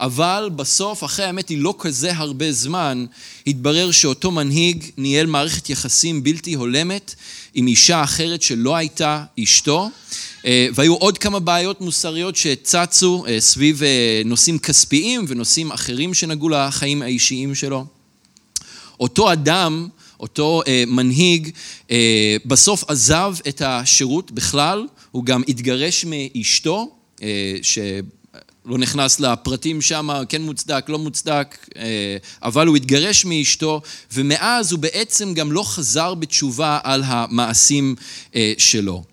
[0.01, 3.05] אבל בסוף, אחרי האמת היא לא כזה הרבה זמן,
[3.47, 7.15] התברר שאותו מנהיג ניהל מערכת יחסים בלתי הולמת
[7.53, 9.89] עם אישה אחרת שלא הייתה אשתו,
[10.45, 16.49] אה, והיו עוד כמה בעיות מוסריות שצצו אה, סביב אה, נושאים כספיים ונושאים אחרים שנגעו
[16.49, 17.85] לחיים האישיים שלו.
[18.99, 19.87] אותו אדם,
[20.19, 21.49] אותו מנהיג,
[22.45, 26.95] בסוף עזב את השירות בכלל, הוא גם התגרש מאשתו,
[27.61, 27.79] ש...
[28.65, 33.81] לא נכנס לפרטים שם, כן מוצדק, לא מוצדק, אה, אבל הוא התגרש מאשתו,
[34.13, 37.95] ומאז הוא בעצם גם לא חזר בתשובה על המעשים
[38.35, 39.03] אה, שלו.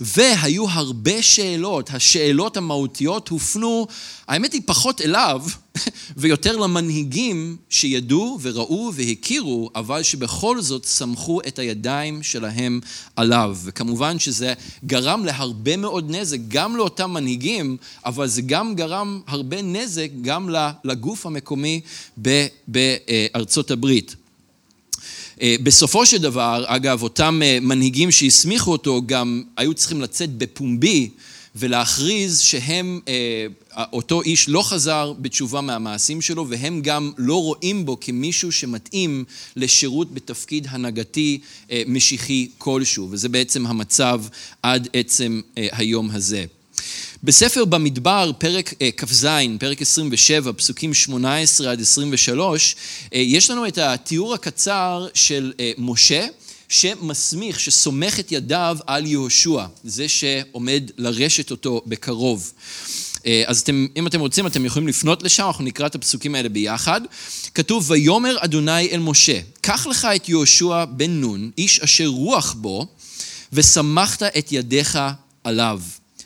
[0.00, 3.86] והיו הרבה שאלות, השאלות המהותיות הופנו,
[4.28, 5.42] האמת היא פחות אליו,
[6.16, 12.80] ויותר למנהיגים שידעו וראו והכירו, אבל שבכל זאת סמכו את הידיים שלהם
[13.16, 13.56] עליו.
[13.64, 14.54] וכמובן שזה
[14.86, 20.48] גרם להרבה מאוד נזק, גם לאותם מנהיגים, אבל זה גם גרם הרבה נזק גם
[20.84, 21.80] לגוף המקומי
[22.66, 24.16] בארצות הברית.
[25.42, 31.10] אה, בסופו של דבר, אגב, אותם אה, מנהיגים שהסמיכו אותו גם היו צריכים לצאת בפומבי
[31.56, 33.46] ולהכריז שהם, אה,
[33.92, 39.24] אותו איש לא חזר בתשובה מהמעשים שלו והם גם לא רואים בו כמישהו שמתאים
[39.56, 41.38] לשירות בתפקיד הנהגתי
[41.86, 44.22] משיחי כלשהו, וזה בעצם המצב
[44.62, 46.44] עד עצם היום הזה.
[47.24, 49.26] בספר במדבר, פרק אה, כ"ז,
[49.58, 52.76] פרק 27, פסוקים 18 עד 23,
[53.14, 56.26] אה, יש לנו את התיאור הקצר של אה, משה.
[56.68, 62.52] שמסמיך, שסומך את ידיו על יהושע, זה שעומד לרשת אותו בקרוב.
[63.46, 67.00] אז אתם, אם אתם רוצים, אתם יכולים לפנות לשם, אנחנו נקרא את הפסוקים האלה ביחד.
[67.54, 72.86] כתוב, ויאמר אדוני אל משה, קח לך את יהושע בן נון, איש אשר רוח בו,
[73.52, 74.98] ושמחת את ידיך
[75.44, 75.80] עליו.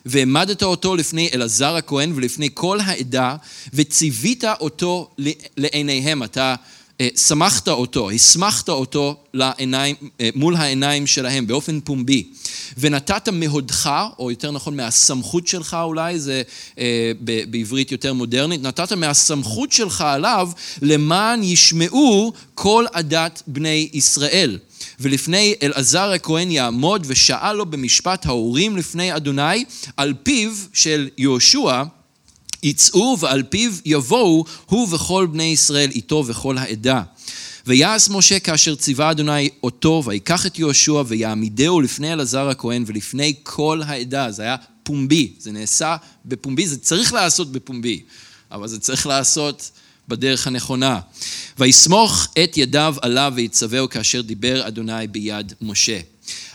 [0.08, 3.36] והעמדת אותו לפני אלעזר הכהן ולפני כל העדה,
[3.74, 5.10] וציווית אותו
[5.56, 6.22] לעיניהם.
[6.22, 6.54] אתה
[7.00, 12.24] אה, שמחת אותו, הסמכת אותו לעיניים, אה, מול העיניים שלהם באופן פומבי.
[12.78, 16.42] ונתת מהודך, או יותר נכון מהסמכות שלך אולי, זה
[16.78, 17.12] אה,
[17.50, 20.50] בעברית יותר מודרנית, נתת מהסמכות שלך עליו
[20.82, 24.58] למען ישמעו כל עדת בני ישראל.
[25.00, 29.64] ולפני אלעזר הכהן יעמוד ושאל לו במשפט ההורים לפני אדוני
[29.96, 31.82] על פיו של יהושע
[32.62, 37.02] יצאו ועל פיו יבואו הוא וכל בני ישראל איתו וכל העדה.
[37.66, 43.82] ויעש משה כאשר ציווה אדוני אותו, ויקח את יהושע ויעמידהו לפני אלעזר הכהן ולפני כל
[43.86, 44.30] העדה.
[44.30, 48.02] זה היה פומבי, זה נעשה בפומבי, זה צריך לעשות בפומבי,
[48.50, 49.70] אבל זה צריך לעשות
[50.08, 51.00] בדרך הנכונה.
[51.58, 56.00] ויסמוך את ידיו עליו ויצווהו כאשר דיבר אדוני ביד משה.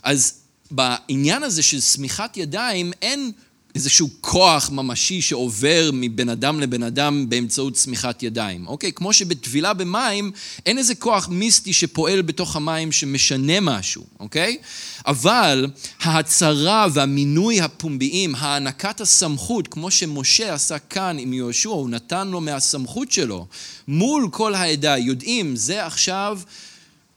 [0.03, 0.33] אז
[0.71, 3.31] בעניין הזה של סמיכת ידיים אין
[3.75, 8.91] איזשהו כוח ממשי שעובר מבן אדם לבן אדם באמצעות צמיחת ידיים, אוקיי?
[8.91, 10.31] כמו שבטבילה במים
[10.65, 14.57] אין איזה כוח מיסטי שפועל בתוך המים שמשנה משהו, אוקיי?
[15.05, 15.67] אבל
[16.01, 23.11] ההצהרה והמינוי הפומביים, הענקת הסמכות, כמו שמשה עשה כאן עם יהושע, הוא נתן לו מהסמכות
[23.11, 23.47] שלו,
[23.87, 26.39] מול כל העדה, יודעים, זה עכשיו,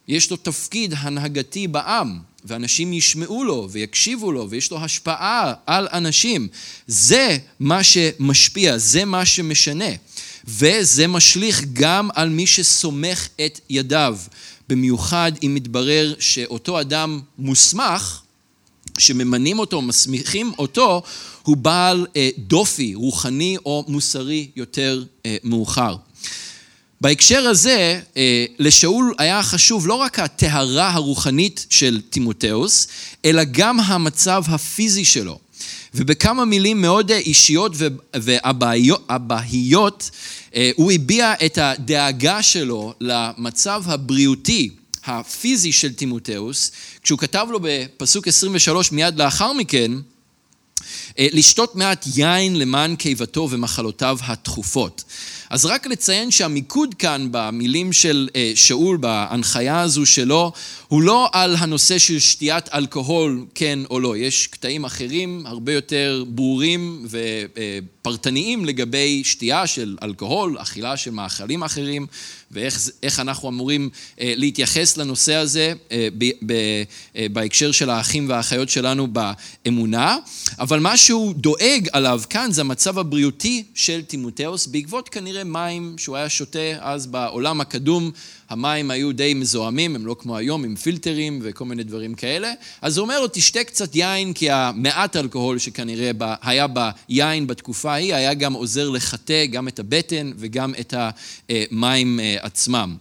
[0.08, 2.18] יש לו תפקיד הנהגתי בעם.
[2.46, 6.48] ואנשים ישמעו לו ויקשיבו לו ויש לו השפעה על אנשים.
[6.86, 9.90] זה מה שמשפיע, זה מה שמשנה.
[10.44, 14.18] וזה משליך גם על מי שסומך את ידיו.
[14.68, 18.20] במיוחד אם מתברר שאותו אדם מוסמך,
[18.98, 21.02] שממנים אותו, מסמיכים אותו,
[21.42, 25.96] הוא בעל אה, דופי רוחני או מוסרי יותר אה, מאוחר.
[27.00, 32.88] בהקשר הזה, אה, לשאול היה חשוב לא רק הטהרה הרוחנית של תימותאוס,
[33.24, 35.38] אלא גם המצב הפיזי שלו.
[35.94, 37.72] ובכמה מילים מאוד אישיות
[38.14, 40.10] ואבהיות,
[40.54, 44.70] אה, הוא הביע את הדאגה שלו למצב הבריאותי
[45.04, 49.92] הפיזי של תימותאוס, כשהוא כתב לו בפסוק 23 מיד לאחר מכן,
[51.18, 55.04] אה, לשתות מעט יין למען קיבתו ומחלותיו התכופות.
[55.50, 60.52] אז רק לציין שהמיקוד כאן במילים של אה, שאול, בהנחיה הזו שלו,
[60.88, 64.16] הוא לא על הנושא של שתיית אלכוהול, כן או לא.
[64.16, 72.06] יש קטעים אחרים, הרבה יותר ברורים ופרטניים לגבי שתייה של אלכוהול, אכילה של מאכלים אחרים,
[72.50, 76.08] ואיך אנחנו אמורים אה, להתייחס לנושא הזה אה,
[77.32, 80.16] בהקשר של האחים והאחיות שלנו באמונה.
[80.58, 86.16] אבל מה שהוא דואג עליו כאן זה המצב הבריאותי של תימותאוס, בעקבות כנראה מים שהוא
[86.16, 88.10] היה שותה אז בעולם הקדום.
[88.50, 92.52] המים היו די מזוהמים, הם לא כמו היום עם פילטרים וכל מיני דברים כאלה.
[92.82, 96.10] אז הוא אומר לו, תשתה קצת יין, כי המעט אלכוהול שכנראה
[96.42, 100.94] היה ביין בתקופה ההיא, היה גם עוזר לחטא גם את הבטן וגם את
[101.50, 102.96] המים אה, עצמם.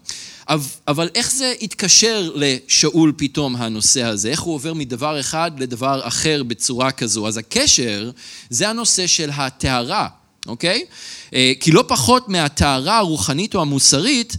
[0.87, 4.29] אבל איך זה התקשר לשאול פתאום הנושא הזה?
[4.29, 7.27] איך הוא עובר מדבר אחד לדבר אחר בצורה כזו?
[7.27, 8.11] אז הקשר
[8.49, 10.07] זה הנושא של הטהרה,
[10.47, 10.85] אוקיי?
[11.33, 14.37] אה, כי לא פחות מהטהרה הרוחנית או המוסרית,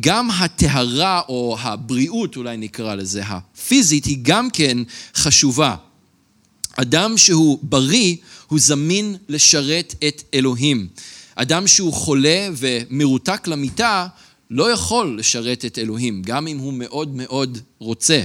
[0.00, 4.78] גם הטהרה או הבריאות, אולי נקרא לזה, הפיזית, היא גם כן
[5.14, 5.74] חשובה.
[6.76, 10.88] אדם שהוא בריא, הוא זמין לשרת את אלוהים.
[11.34, 14.06] אדם שהוא חולה ומרותק למיטה,
[14.50, 18.24] לא יכול לשרת את אלוהים, גם אם הוא מאוד מאוד רוצה.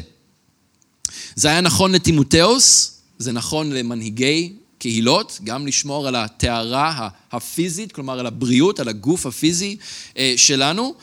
[1.36, 8.26] זה היה נכון לטימותאוס, זה נכון למנהיגי קהילות, גם לשמור על הטהרה הפיזית, כלומר על
[8.26, 9.78] הבריאות, על הגוף הפיזי
[10.18, 10.96] אה, שלנו,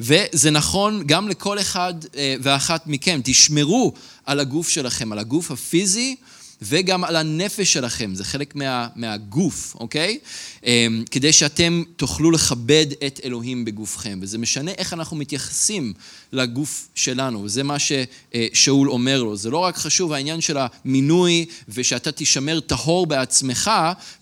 [0.00, 3.20] וזה נכון גם לכל אחד אה, ואחת מכם.
[3.24, 3.92] תשמרו
[4.26, 6.16] על הגוף שלכם, על הגוף הפיזי.
[6.62, 10.18] וגם על הנפש שלכם, זה חלק מה, מהגוף, אוקיי?
[10.66, 15.92] אמ, כדי שאתם תוכלו לכבד את אלוהים בגופכם, וזה משנה איך אנחנו מתייחסים
[16.32, 19.36] לגוף שלנו, וזה מה ששאול אומר לו.
[19.36, 23.70] זה לא רק חשוב העניין של המינוי, ושאתה תישמר טהור בעצמך,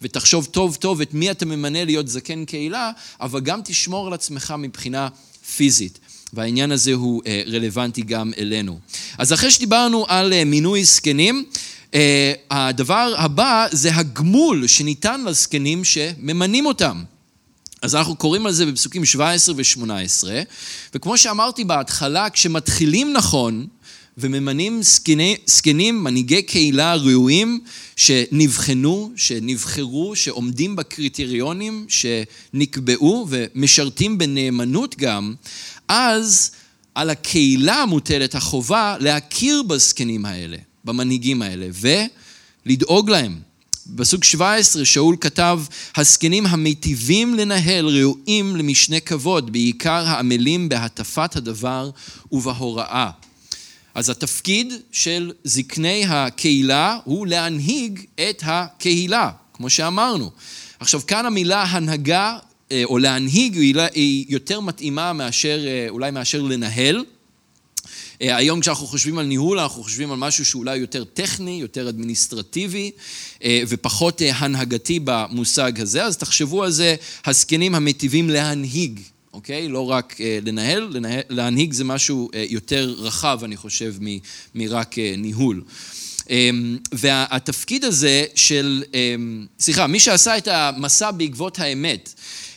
[0.03, 2.91] ותחשוב טוב טוב את מי אתה ממנה להיות זקן קהילה,
[3.21, 5.09] אבל גם תשמור על עצמך מבחינה
[5.57, 5.99] פיזית.
[6.33, 8.79] והעניין הזה הוא אה, רלוונטי גם אלינו.
[9.19, 11.53] אז אחרי שדיברנו על אה, מינוי זקנים, אה,
[12.51, 17.03] הדבר הבא זה הגמול שניתן לזקנים שממנים אותם.
[17.83, 20.29] אז אנחנו קוראים על זה בפסוקים 17 ו-18,
[20.95, 23.67] וכמו שאמרתי בהתחלה, כשמתחילים נכון
[24.19, 27.61] וממנים זקני, זקנים, מנהיגי קהילה ראויים
[27.97, 35.35] שנבחנו, שנבחרו, שעומדים בקריטריונים שנקבעו ומשרתים בנאמנות גם,
[35.89, 36.51] אז
[36.95, 40.57] על הקהילה מוטלת החובה להכיר בזקנים האלה.
[40.85, 41.69] במנהיגים האלה,
[42.67, 43.41] ולדאוג להם.
[43.87, 45.61] בסוג 17 שאול כתב,
[45.97, 51.91] הזקנים המיטיבים לנהל ראויים למשנה כבוד, בעיקר העמלים בהטפת הדבר
[52.33, 53.11] ובהוראה.
[53.95, 60.31] אז התפקיד של זקני הקהילה הוא להנהיג את הקהילה, כמו שאמרנו.
[60.81, 62.39] עכשיו, כאן המילה הנהגה
[62.73, 63.59] אה, או להנהיג
[63.95, 67.05] היא יותר מתאימה מאשר, אה, אולי מאשר לנהל.
[68.23, 72.91] אה, היום כשאנחנו חושבים על ניהול, אנחנו חושבים על משהו שאולי יותר טכני, יותר אדמיניסטרטיבי
[73.69, 79.01] ופחות הנהגתי במושג הזה, אז תחשבו על זה, הזקנים המטיבים להנהיג,
[79.33, 79.69] אוקיי?
[79.69, 84.19] לא רק לנהל, לנהל להנהיג זה משהו יותר רחב, אני חושב, מ,
[84.55, 85.63] מרק ניהול.
[86.93, 88.85] והתפקיד הזה של,
[89.59, 92.52] סליחה, מי שעשה את המסע בעקבות האמת, אמ,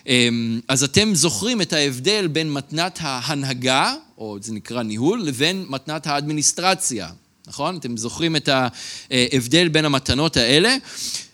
[0.68, 7.10] אז אתם זוכרים את ההבדל בין מתנת ההנהגה, או זה נקרא ניהול, לבין מתנת האדמיניסטרציה,
[7.48, 7.78] נכון?
[7.78, 8.50] אתם זוכרים את
[9.12, 10.76] ההבדל בין המתנות האלה?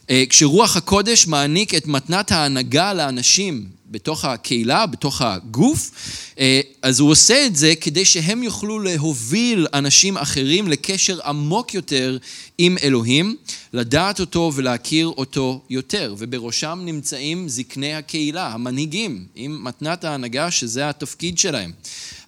[0.09, 5.91] אה, כשרוח הקודש מעניק את מתנת ההנהגה לאנשים בתוך הקהילה, בתוך הגוף,
[6.39, 12.17] אה, אז הוא עושה את זה כדי שהם יוכלו להוביל אנשים אחרים לקשר עמוק יותר
[12.57, 13.35] עם אלוהים,
[13.73, 21.37] לדעת אותו ולהכיר אותו יותר, ובראשם נמצאים זקני הקהילה, המנהיגים, עם מתנת ההנהגה שזה התפקיד
[21.37, 21.71] שלהם.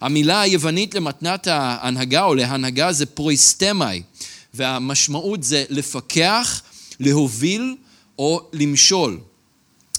[0.00, 4.02] המילה היוונית למתנת ההנהגה או להנהגה זה פרויסטמאי,
[4.54, 6.62] והמשמעות זה לפקח,
[7.00, 7.76] להוביל
[8.18, 9.18] או למשול.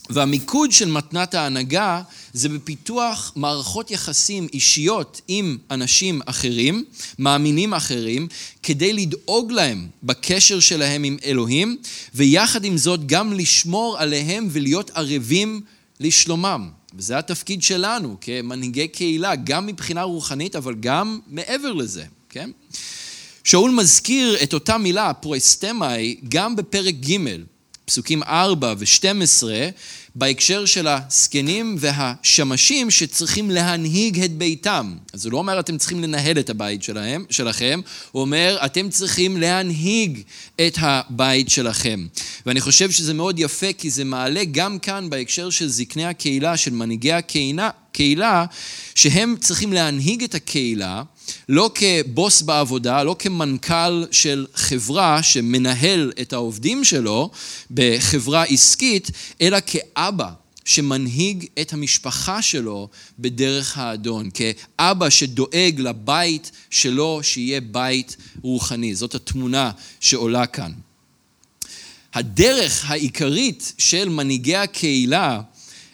[0.10, 2.02] והמיקוד של מתנת ההנהגה
[2.34, 6.84] זה בפיתוח מערכות יחסים אישיות עם אנשים אחרים,
[7.20, 8.28] מאמינים אחרים,
[8.64, 11.78] כדי לדאוג להם בקשר שלהם עם אלוהים,
[12.16, 15.62] ויחד עם זאת גם לשמור עליהם ולהיות ערבים
[16.00, 16.70] לשלומם.
[16.98, 22.50] וזה התפקיד שלנו כמנהיגי קהילה, גם מבחינה רוחנית, אבל גם מעבר לזה, כן?
[23.44, 27.18] שאול מזכיר את אותה מילה, פרויסטמאי, גם בפרק ג',
[27.86, 29.44] פסוקים 4 ו-12,
[30.16, 34.94] בהקשר של הזקנים והשמשים שצריכים להנהיג את ביתם.
[35.14, 39.38] אז הוא לא אומר אתם צריכים לנהל את הבית שלהם, שלכם, הוא אומר אתם צריכים
[39.38, 40.22] להנהיג
[40.68, 42.08] את הבית שלכם.
[42.46, 46.72] ואני חושב שזה מאוד יפה כי זה מעלה גם כאן בהקשר של זקני הקהילה, של
[46.72, 48.46] מנהיגי הקהילה, קהילה,
[48.96, 51.04] שהם צריכים להנהיג את הקהילה
[51.50, 57.32] לא כבוס בעבודה, לא כמנכ"ל של חברה שמנהל את העובדים שלו
[57.72, 59.12] בחברה עסקית,
[59.42, 60.30] אלא כאבא
[60.66, 68.96] שמנהיג את המשפחה שלו בדרך האדון, כאבא שדואג לבית שלו שיהיה בית רוחני.
[68.96, 70.72] זאת התמונה שעולה כאן.
[72.14, 75.42] הדרך העיקרית של מנהיגי הקהילה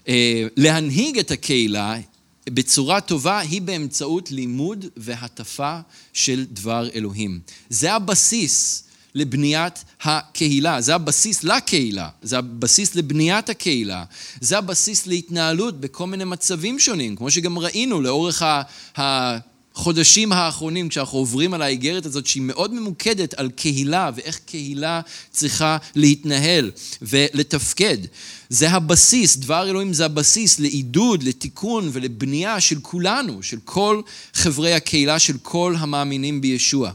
[0.08, 1.96] אה, להנהיג את הקהילה
[2.50, 5.80] בצורה טובה היא באמצעות לימוד והטפה
[6.14, 7.40] של דבר אלוהים.
[7.70, 8.84] זה הבסיס
[9.16, 14.04] לבניית הקהילה, זה הבסיס לקהילה, זה הבסיס לבניית הקהילה,
[14.42, 18.44] זה הבסיס להתנהלות בכל מיני מצבים שונים, כמו שגם ראינו לאורך
[18.98, 19.38] ה...
[19.82, 25.78] החודשים האחרונים, כשאנחנו עוברים על האיגרת הזאת, שהיא מאוד ממוקדת על קהילה ואיך קהילה צריכה
[25.96, 27.98] להתנהל ולתפקד.
[28.50, 34.02] זה הבסיס, דבר אלוהים זה הבסיס לעידוד, לתיקון ולבנייה של כולנו, של כל
[34.34, 36.92] חברי הקהילה, של כל המאמינים בישוע.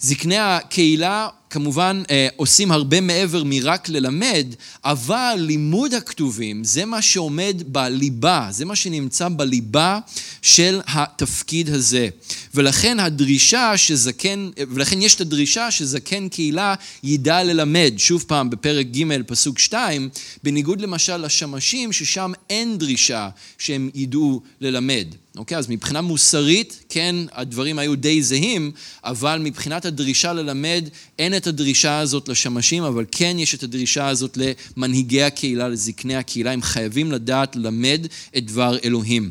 [0.00, 4.46] זקני הקהילה כמובן אה, עושים הרבה מעבר מרק ללמד,
[4.84, 9.98] אבל לימוד הכתובים זה מה שעומד בליבה, זה מה שנמצא בליבה
[10.42, 12.08] של התפקיד הזה.
[12.54, 19.22] ולכן הדרישה שזקן, ולכן יש את הדרישה שזקן קהילה ידע ללמד, שוב פעם בפרק ג'
[19.26, 20.08] פסוק 2,
[20.42, 25.06] בניגוד למשל לשמשים ששם אין דרישה שהם ידעו ללמד.
[25.36, 28.72] אוקיי, אז מבחינה מוסרית, כן, הדברים היו די זהים,
[29.04, 30.88] אבל מבחינת הדרישה ללמד,
[31.18, 34.38] אין הדרישה הזאת לשמשים, אבל כן יש את הדרישה הזאת
[34.76, 39.30] למנהיגי הקהילה, לזקני הקהילה, הם חייבים לדעת ללמד את דבר אלוהים.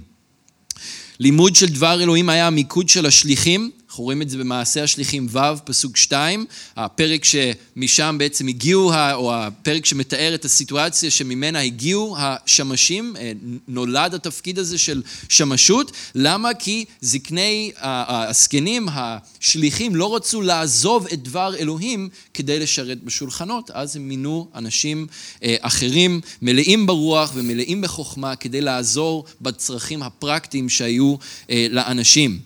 [1.20, 5.40] לימוד של דבר אלוהים היה המיקוד של השליחים, אנחנו רואים את זה במעשה השליחים ו',
[5.64, 13.32] פסוק 2, הפרק שמשם בעצם הגיעו, או הפרק שמתאר את הסיטואציה שממנה הגיעו השמשים, אה,
[13.68, 15.92] נולד התפקיד הזה של שמשות.
[16.16, 16.54] למה?
[16.54, 24.10] כי זקני הזקנים, השליחים, לא רצו לעזוב את דבר אלוהים כדי לשרת בשולחנות, אז הם
[24.10, 25.08] מינו אנשים
[25.44, 31.16] אה, אחרים מלאים ברוח ומלאים בחוכמה כדי לעזור בצרכים הפרקטיים שהיו
[31.50, 32.40] אה, לאנשים.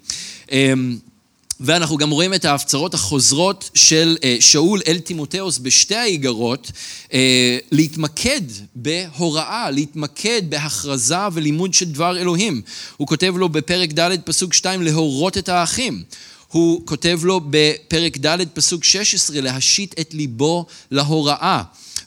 [1.60, 6.72] ואנחנו גם רואים את ההפצרות החוזרות של אה, שאול אל תימותאוס בשתי האיגרות,
[7.14, 8.42] אה, להתמקד
[8.76, 12.62] בהוראה, להתמקד בהכרזה ולימוד של דבר אלוהים.
[12.98, 16.04] הוא כותב לו בפרק ד' פסוק 2 להורות את האחים.
[16.48, 21.62] הוא כותב לו בפרק ד' פסוק 16 להשית את ליבו להוראה.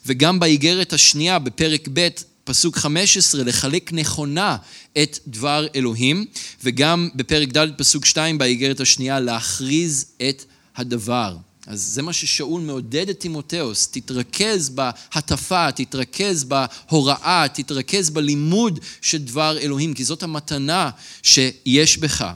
[0.05, 2.07] וגם באיגרת השנייה בפרק ב'
[2.49, 4.57] פסוק 15, לחלק נכונה
[4.97, 6.25] את דבר אלוהים,
[6.63, 10.43] וגם בפרק ד' פסוק 2 באיגרת השנייה, להכריז את
[10.75, 11.37] הדבר.
[11.67, 19.57] אז זה מה ששאול מעודד את תימותאוס, תתרכז בהטפה, תתרכז בהוראה, תתרכז בלימוד של דבר
[19.57, 20.89] אלוהים, כי זאת המתנה
[21.23, 22.31] שיש בך.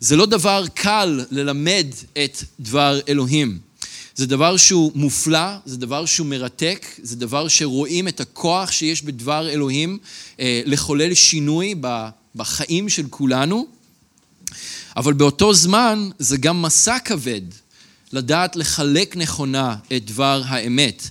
[0.00, 1.86] זה לא דבר קל ללמד
[2.24, 3.58] את דבר אלוהים.
[4.14, 9.48] זה דבר שהוא מופלא, זה דבר שהוא מרתק, זה דבר שרואים את הכוח שיש בדבר
[9.50, 9.98] אלוהים
[10.40, 11.74] אה, לחולל שינוי
[12.34, 13.66] בחיים של כולנו,
[14.96, 17.40] אבל באותו זמן זה גם מסע כבד
[18.12, 21.10] לדעת לחלק נכונה את דבר האמת.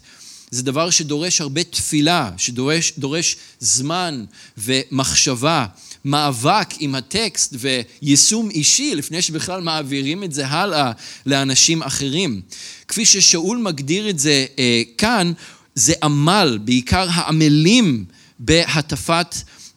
[0.51, 4.25] זה דבר שדורש הרבה תפילה, שדורש זמן
[4.57, 5.65] ומחשבה,
[6.05, 10.91] מאבק עם הטקסט ויישום אישי לפני שבכלל מעבירים את זה הלאה
[11.25, 12.41] לאנשים אחרים.
[12.87, 15.33] כפי ששאול מגדיר את זה אה, כאן,
[15.75, 18.05] זה עמל, בעיקר העמלים
[18.39, 19.35] בהטפת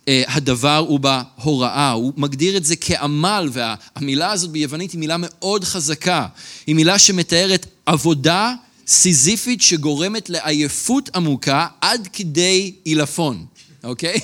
[0.08, 1.90] אה, הדבר ובהוראה.
[1.90, 6.26] הוא מגדיר את זה כעמל, והמילה הזאת ביוונית היא מילה מאוד חזקה.
[6.66, 8.54] היא מילה שמתארת עבודה
[8.86, 13.46] סיזיפית שגורמת לעייפות עמוקה עד כדי עילפון.
[13.86, 14.20] אוקיי?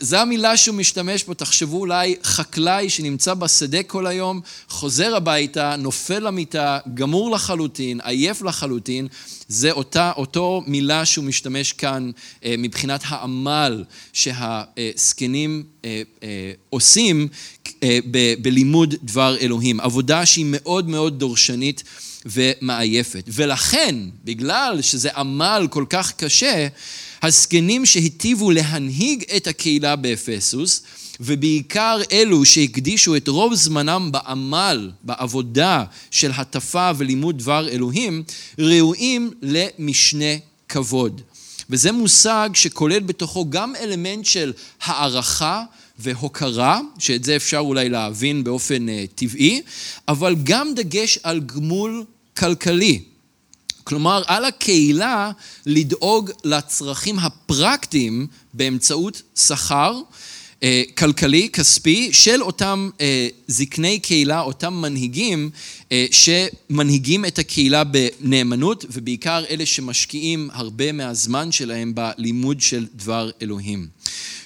[0.00, 6.18] זו המילה שהוא משתמש פה, תחשבו אולי חקלאי שנמצא בשדה כל היום, חוזר הביתה, נופל
[6.18, 9.06] למיטה, גמור לחלוטין, עייף לחלוטין,
[9.48, 12.10] זה אותה, אותו מילה שהוא משתמש כאן
[12.44, 17.28] אה, מבחינת העמל שהזקנים אה, אה, עושים
[17.82, 19.80] אה, ב, בלימוד דבר אלוהים.
[19.80, 21.82] עבודה שהיא מאוד מאוד דורשנית.
[22.26, 23.24] ומעייפת.
[23.28, 26.68] ולכן, בגלל שזה עמל כל כך קשה,
[27.24, 30.82] הזקנים שהיטיבו להנהיג את הקהילה באפסוס,
[31.20, 38.22] ובעיקר אלו שהקדישו את רוב זמנם בעמל, בעבודה של הטפה ולימוד דבר אלוהים,
[38.58, 40.34] ראויים למשנה
[40.68, 41.20] כבוד.
[41.70, 44.52] וזה מושג שכולל בתוכו גם אלמנט של
[44.82, 45.64] הערכה
[45.98, 49.62] והוקרה, שאת זה אפשר אולי להבין באופן uh, טבעי,
[50.08, 52.04] אבל גם דגש על גמול
[52.36, 53.13] כלכלי.
[53.84, 55.30] כלומר, על הקהילה
[55.66, 60.00] לדאוג לצרכים הפרקטיים באמצעות שכר
[60.62, 65.50] אה, כלכלי, כספי, של אותם אה, זקני קהילה, אותם מנהיגים
[65.92, 73.86] אה, שמנהיגים את הקהילה בנאמנות, ובעיקר אלה שמשקיעים הרבה מהזמן שלהם בלימוד של דבר אלוהים.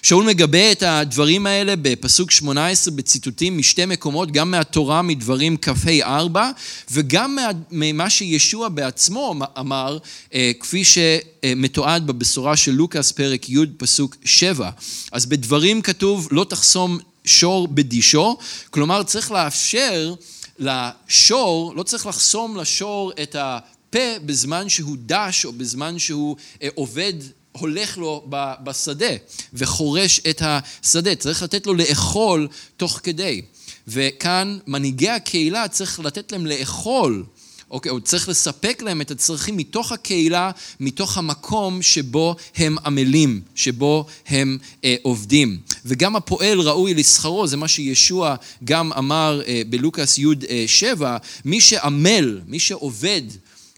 [0.02, 6.50] שאול מגבה את הדברים האלה בפסוק 18 בציטוטים משתי מקומות, גם מהתורה מדברים כ"ה 4
[6.90, 7.38] וגם
[7.70, 9.98] ממה שישוע בעצמו אמר,
[10.34, 14.70] אה, כפי שמתועד בבשורה של לוקאס פרק י' פסוק 7.
[15.12, 18.36] אז בדברים כתוב לא תחסום שור בדישו,
[18.70, 20.14] כלומר צריך לאפשר
[20.58, 27.12] לשור, לא צריך לחסום לשור את הפה בזמן שהוא דש או בזמן שהוא אה, עובד
[27.59, 28.30] הולך לו
[28.62, 29.14] בשדה
[29.54, 33.42] וחורש את השדה, צריך לתת לו לאכול תוך כדי.
[33.88, 37.24] וכאן מנהיגי הקהילה צריך לתת להם לאכול,
[37.70, 40.50] אוקיי, הוא צריך לספק להם את הצרכים מתוך הקהילה,
[40.80, 45.59] מתוך המקום שבו הם עמלים, שבו הם אה, עובדים.
[45.84, 48.34] וגם הפועל ראוי לשכרו, זה מה שישוע
[48.64, 50.26] גם אמר אה, בלוקאס י'
[50.66, 53.22] 7, אה, מי שעמל, מי שעובד,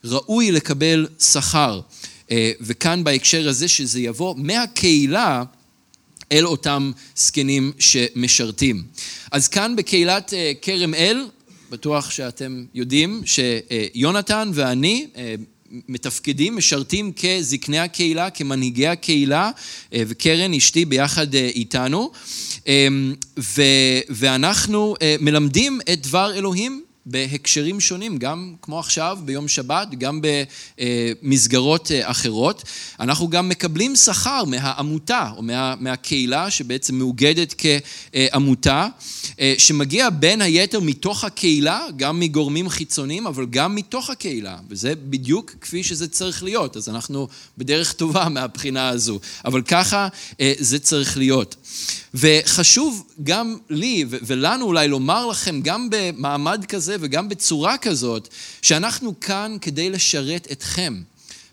[0.05, 1.81] ראוי לקבל שכר.
[2.31, 5.45] אה, וכאן בהקשר הזה שזה יבוא מהקהילה
[6.33, 8.83] אל אותם זקנים שמשרתים.
[9.33, 11.27] אז כאן בקהילת אה, כרם אל,
[11.71, 15.35] בטוח שאתם יודעים שיונתן ואני אה,
[15.89, 19.51] מתפקדים, משרתים כזקני הקהילה, כמנהיגי הקהילה,
[19.93, 22.11] וקרן אשתי ביחד איתנו,
[24.09, 30.21] ואנחנו מלמדים את דבר אלוהים בהקשרים שונים, גם כמו עכשיו, ביום שבת, גם
[31.23, 32.63] במסגרות אה, אחרות.
[33.01, 38.87] אנחנו גם מקבלים שכר מהעמותה, או מה, מהקהילה, שבעצם מאוגדת כעמותה,
[39.41, 45.55] אה, שמגיע בין היתר מתוך הקהילה, גם מגורמים חיצוניים, אבל גם מתוך הקהילה, וזה בדיוק
[45.61, 46.77] כפי שזה צריך להיות.
[46.77, 47.29] אז אנחנו
[47.59, 50.09] בדרך טובה מהבחינה הזו, אבל ככה
[50.41, 51.57] אה, זה צריך להיות.
[52.15, 58.29] וחשוב גם לי ולנו אולי לומר לכם, גם במעמד כזה וגם בצורה כזאת,
[58.63, 61.03] שאנחנו כאן כדי לשרת אתכם.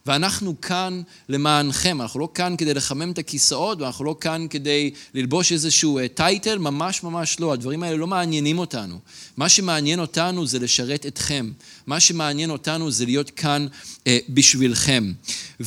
[0.07, 5.51] ואנחנו כאן למענכם, אנחנו לא כאן כדי לחמם את הכיסאות, ואנחנו לא כאן כדי ללבוש
[5.51, 8.99] איזשהו טייטל, אה, ממש ממש לא, הדברים האלה לא מעניינים אותנו.
[9.38, 11.51] מה שמעניין אותנו זה לשרת אתכם,
[11.88, 13.67] מה שמעניין אותנו זה להיות כאן
[14.07, 15.11] אה, בשבילכם.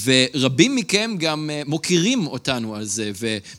[0.05, 3.11] ורבים מכם גם אה, מוקירים אותנו על זה,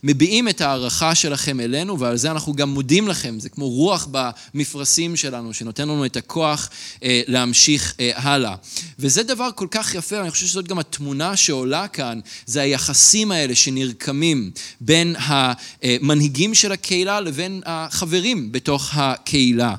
[0.02, 5.16] ומביעים את ההערכה שלכם אלינו, ועל זה אנחנו גם מודים לכם, זה כמו רוח במפרשים
[5.16, 6.70] שלנו, שנותן לנו את הכוח
[7.02, 8.54] להמשיך הלאה.
[8.98, 13.54] וזה דבר כל כך יפה, אני חושב שזאת גם התמונה שעולה כאן, זה היחסים האלה
[13.54, 14.50] שנרקמים
[14.80, 19.74] בין המנהיגים של הקהילה לבין החברים בתוך הקהילה.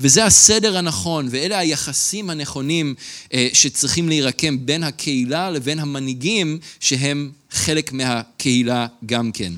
[0.00, 2.94] וזה הסדר הנכון, ואלה היחסים הנכונים
[3.34, 9.52] אה, שצריכים להירקם בין הקהילה לבין המנהיגים שהם חלק מהקהילה גם כן.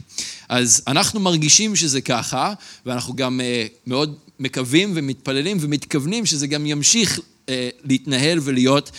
[0.49, 2.53] אז אנחנו מרגישים שזה ככה,
[2.87, 8.91] ואנחנו גם אה, מאוד מקווים ומתפללים ומתכוונים שזה גם ימשיך אה, להתנהל ולהיות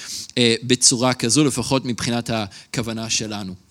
[0.63, 3.70] בצורה כזו, לפחות מבחינת הכוונה שלנו.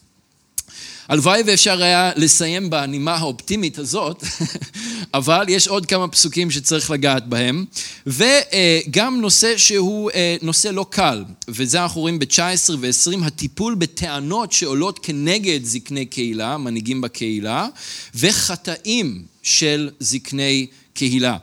[1.10, 4.24] הלוואי ואפשר היה לסיים בנימה האופטימית הזאת,
[5.14, 7.64] אבל יש עוד כמה פסוקים שצריך לגעת בהם,
[8.06, 14.98] וגם נושא שהוא אה, נושא לא קל, וזה אנחנו רואים ב-19 ו-20, הטיפול בטענות שעולות
[15.02, 17.68] כנגד זקני קהילה, מנהיגים בקהילה,
[18.14, 21.36] וחטאים של זקני קהילה.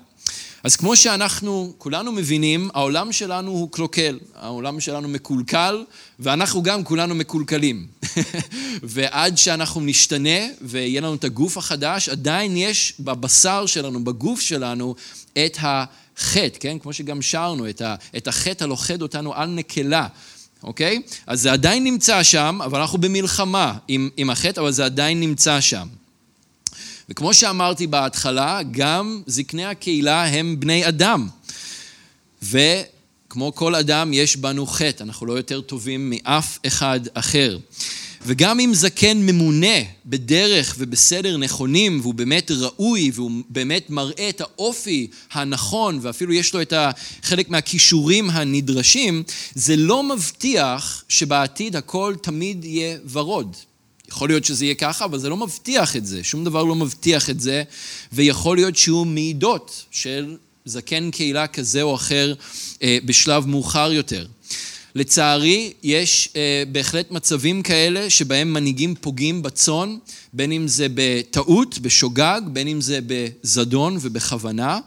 [0.68, 5.84] אז כמו שאנחנו כולנו מבינים, העולם שלנו הוא קלוקל, העולם שלנו מקולקל,
[6.20, 7.88] ואנחנו גם כולנו מקולקלים.
[8.84, 14.96] ועד שאנחנו נשתנה ויהיה לנו את הגוף החדש, עדיין יש בבשר שלנו, בגוף שלנו,
[15.34, 16.80] את החטא, כן?
[16.80, 17.70] כמו שגם שרנו,
[18.18, 20.08] את, החטא הלוכד אותנו על נקלה.
[20.64, 21.02] אוקיי?
[21.28, 25.62] אז זה עדיין נמצא שם, אבל אנחנו במלחמה עם, עם החטא, אבל זה עדיין נמצא
[25.62, 25.88] שם.
[27.10, 31.28] וכמו שאמרתי בהתחלה, גם זקני הקהילה הם בני אדם.
[32.44, 37.58] וכמו כל אדם, יש בנו חטא, אנחנו לא יותר טובים מאף אחד אחר.
[38.26, 45.08] וגם אם זקן ממונה בדרך ובסדר נכונים, והוא באמת ראוי, והוא באמת מראה את האופי
[45.32, 46.74] הנכון, ואפילו יש לו את
[47.24, 49.24] חלק מהכישורים הנדרשים,
[49.56, 53.56] זה לא מבטיח שבעתיד הכל תמיד יהיה ורוד.
[54.10, 57.30] יכול להיות שזה יהיה ככה, אבל זה לא מבטיח את זה, שום דבר לא מבטיח
[57.30, 57.64] את זה,
[58.14, 62.34] ויכול להיות שיהיו מעידות של זקן קהילה כזה או אחר
[62.84, 64.26] אה, בשלב מאוחר יותר.
[64.98, 69.98] לצערי, יש אה, בהחלט מצבים כאלה שבהם מנהיגים פוגעים בצאן,
[70.34, 74.80] בין אם זה בטעות, בשוגג, בין אם זה בזדון ובכוונה.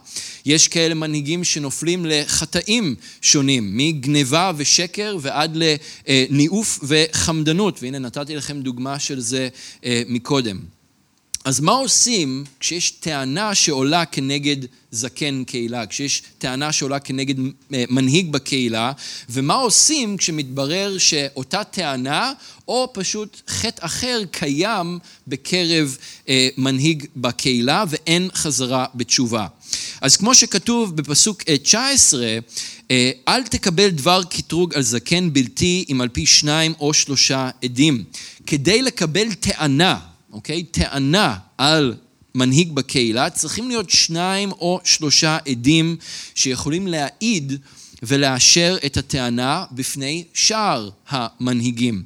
[0.45, 5.57] יש כאלה מנהיגים שנופלים לחטאים שונים, מגניבה ושקר ועד
[6.07, 9.49] לניאוף וחמדנות, והנה נתתי לכם דוגמה של זה
[9.85, 10.59] אה, מקודם.
[11.45, 14.57] אז מה עושים כשיש טענה שעולה כנגד
[14.91, 17.35] זקן קהילה, כשיש טענה שעולה כנגד
[17.73, 18.91] אה, מנהיג בקהילה,
[19.29, 22.33] ומה עושים כשמתברר שאותה טענה
[22.67, 25.97] או פשוט חטא אחר קיים בקרב
[26.29, 29.47] אה, מנהיג בקהילה ואין חזרה בתשובה.
[30.01, 32.39] אז כמו שכתוב בפסוק 19,
[32.91, 38.03] אה, אל תקבל דבר קטרוג על זקן בלתי אם על פי שניים או שלושה עדים.
[38.47, 40.63] כדי לקבל טענה, אוקיי?
[40.63, 41.95] טענה על
[42.35, 45.95] מנהיג בקהילה, צריכים להיות שניים או שלושה עדים
[46.35, 47.57] שיכולים להעיד
[48.03, 52.03] ולאשר את הטענה בפני שאר המנהיגים.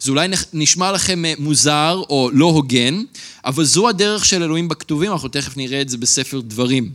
[0.00, 3.02] זה אולי נשמע לכם אה, מוזר או לא הוגן,
[3.44, 6.92] אבל זו הדרך של אלוהים בכתובים, אנחנו תכף נראה את זה בספר דברים.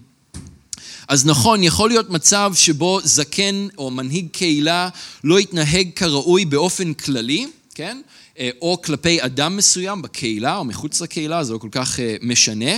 [1.07, 4.89] אז נכון, יכול להיות מצב שבו זקן או מנהיג קהילה
[5.23, 8.01] לא יתנהג כראוי באופן כללי, כן?
[8.39, 12.71] אה, או כלפי אדם מסוים בקהילה או מחוץ לקהילה, זה לא כל כך אה, משנה.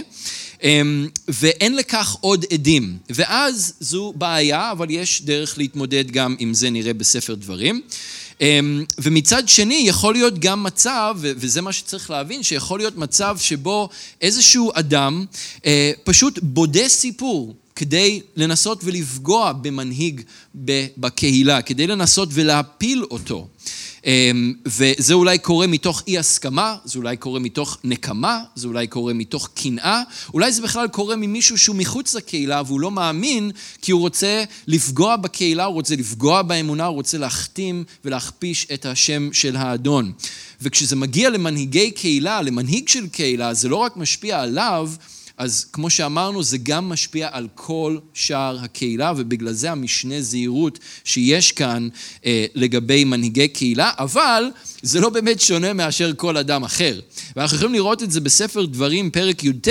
[0.63, 2.97] אמ, ואין לכך עוד עדים.
[3.09, 7.81] ואז זו בעיה, אבל יש דרך להתמודד גם עם זה, נראה בספר דברים.
[8.41, 13.89] אמ, ומצד שני, יכול להיות גם מצב, וזה מה שצריך להבין, שיכול להיות מצב שבו
[14.21, 15.25] איזשהו אדם
[15.65, 17.55] אה, פשוט בודה סיפור.
[17.75, 20.21] כדי לנסות ולפגוע במנהיג
[20.97, 23.47] בקהילה, כדי לנסות ולהפיל אותו.
[24.05, 29.13] אמ, וזה אולי קורה מתוך אי הסכמה, זה אולי קורה מתוך נקמה, זה אולי קורה
[29.13, 30.01] מתוך קנאה,
[30.33, 33.51] אולי זה בכלל קורה ממישהו שהוא מחוץ לקהילה והוא לא מאמין
[33.81, 39.29] כי הוא רוצה לפגוע בקהילה, הוא רוצה לפגוע באמונה, הוא רוצה להכתים ולהכפיש את השם
[39.33, 40.11] של האדון.
[40.61, 44.89] וכשזה מגיע למנהיגי קהילה, למנהיג של קהילה, זה לא רק משפיע עליו,
[45.37, 51.51] אז כמו שאמרנו, זה גם משפיע על כל שאר הקהילה, ובגלל זה המשנה זהירות שיש
[51.51, 51.87] כאן
[52.25, 54.43] אה, לגבי מנהיגי קהילה, אבל
[54.81, 56.99] זה לא באמת שונה מאשר כל אדם אחר.
[57.35, 59.67] ואנחנו יכולים לראות את זה בספר דברים, פרק י"ט,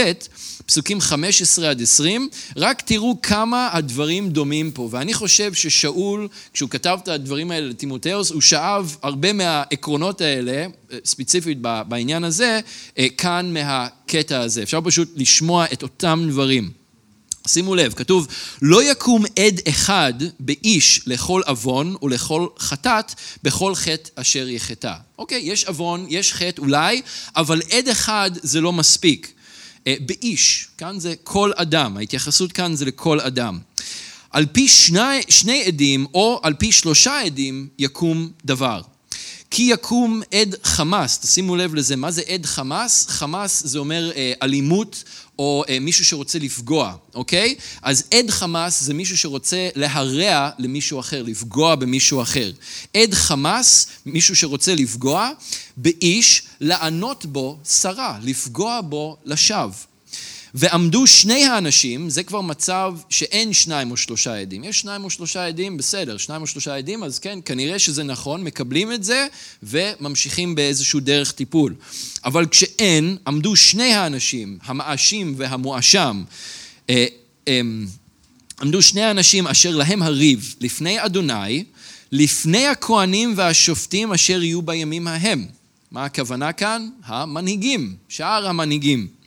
[0.66, 4.88] פסוקים 15 עד 20, רק תראו כמה הדברים דומים פה.
[4.90, 10.66] ואני חושב ששאול, כשהוא כתב את הדברים האלה לטימותאוס, הוא שאב הרבה מהעקרונות האלה,
[11.04, 11.58] ספציפית
[11.88, 12.60] בעניין הזה,
[12.98, 14.62] אה, כאן מהקטע הזה.
[14.62, 16.82] אפשר פשוט לשמוע את אותם דברים.
[17.46, 18.26] שימו לב, כתוב,
[18.62, 24.94] לא יקום עד אחד באיש לכל עוון ולכל חטאת בכל חטא אשר יחטא.
[25.18, 27.02] אוקיי, יש עוון, יש חטא אולי,
[27.36, 29.31] אבל עד אחד זה לא מספיק.
[29.86, 33.58] אה, באיש, כאן זה כל אדם, ההתייחסות כאן זה לכל אדם.
[34.30, 38.80] על פי שני, שני עדים או על פי שלושה עדים יקום דבר.
[39.54, 43.06] כי יקום עד חמאס, תשימו לב לזה, מה זה עד חמאס?
[43.08, 45.04] חמאס זה אומר אה, אלימות
[45.38, 47.54] או אה, מישהו שרוצה לפגוע, אוקיי?
[47.82, 52.52] אז עד חמאס זה מישהו שרוצה להרע למישהו אחר, לפגוע במישהו אחר.
[52.96, 55.30] עד חמאס, מישהו שרוצה לפגוע
[55.76, 59.91] באיש, לענות בו שרה, לפגוע בו לשווא.
[60.54, 64.64] ועמדו שני האנשים, זה כבר מצב שאין שניים או שלושה עדים.
[64.64, 68.44] יש שניים או שלושה עדים, בסדר, שניים או שלושה עדים, אז כן, כנראה שזה נכון,
[68.44, 69.26] מקבלים את זה
[69.62, 71.74] וממשיכים באיזשהו דרך טיפול.
[72.24, 76.22] אבל כשאין, עמדו שני האנשים, המאשים והמואשם,
[76.90, 77.06] אה,
[78.60, 81.64] עמדו שני האנשים אשר להם הריב לפני אדוני,
[82.12, 85.46] לפני הכהנים והשופטים אשר יהיו בימים ההם.
[85.90, 86.88] מה הכוונה כאן?
[87.04, 89.21] המנהיגים, שאר המנהיגים.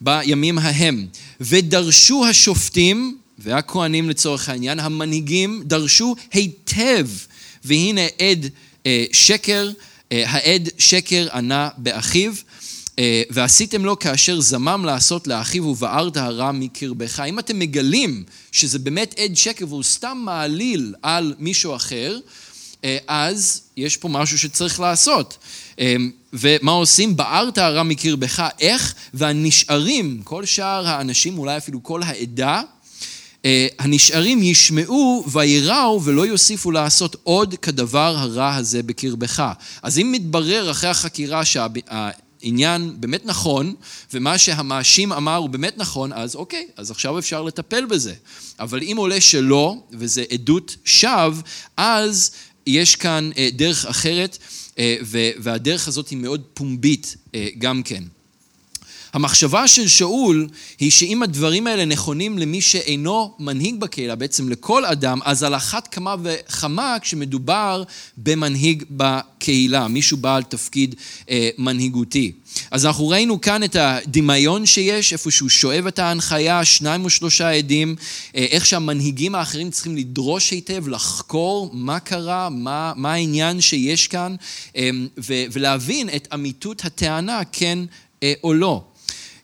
[0.00, 1.06] בימים ההם.
[1.40, 7.08] ודרשו השופטים והכהנים לצורך העניין, המנהיגים, דרשו היטב,
[7.64, 8.46] והנה עד
[8.86, 9.70] אה, שקר,
[10.12, 12.32] אה, העד שקר ענה באחיו,
[12.98, 17.20] אה, ועשיתם לו כאשר זמם לעשות לאחיו ובערת הרע מקרבך.
[17.20, 22.18] אם אתם מגלים שזה באמת עד שקר והוא סתם מעליל על מישהו אחר,
[22.84, 25.38] אה, אז יש פה משהו שצריך לעשות.
[26.32, 27.16] ומה עושים?
[27.16, 28.94] בערת הרע מקרבך, איך?
[29.14, 32.62] והנשארים, כל שאר האנשים, אולי אפילו כל העדה,
[33.44, 39.52] אה, הנשארים ישמעו ויראו ולא יוסיפו לעשות עוד כדבר הרע הזה בקרבך.
[39.82, 43.74] אז אם מתברר אחרי החקירה שהעניין באמת נכון,
[44.12, 48.14] ומה שהמאשים אמר הוא באמת נכון, אז אוקיי, אז עכשיו אפשר לטפל בזה.
[48.60, 51.42] אבל אם עולה שלא, וזה עדות שווא,
[51.76, 52.30] אז
[52.66, 54.38] יש כאן אה, דרך אחרת,
[55.38, 58.04] והדרך הזאת היא מאוד פומבית אה, גם כן.
[59.12, 60.48] המחשבה של שאול
[60.78, 65.88] היא שאם הדברים האלה נכונים למי שאינו מנהיג בקהילה, בעצם לכל אדם, אז על אחת
[65.88, 67.82] כמה וכמה כשמדובר
[68.16, 70.94] במנהיג בקהילה, מישהו בעל תפקיד
[71.30, 72.32] אה, מנהיגותי.
[72.70, 77.50] אז אנחנו ראינו כאן את הדמיון שיש, איפה שהוא שואב את ההנחיה, שניים או שלושה
[77.50, 77.96] עדים,
[78.36, 84.36] אה, איך שהמנהיגים האחרים צריכים לדרוש היטב, לחקור מה קרה, מה, מה העניין שיש כאן,
[84.76, 84.90] אה,
[85.52, 87.78] ולהבין את אמיתות הטענה, כן
[88.22, 88.84] אה, או לא.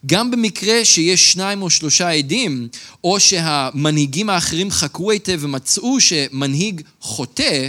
[0.07, 2.68] גם במקרה שיש שניים או שלושה עדים,
[3.04, 7.68] או שהמנהיגים האחרים חקרו היטב ומצאו שמנהיג חוטא,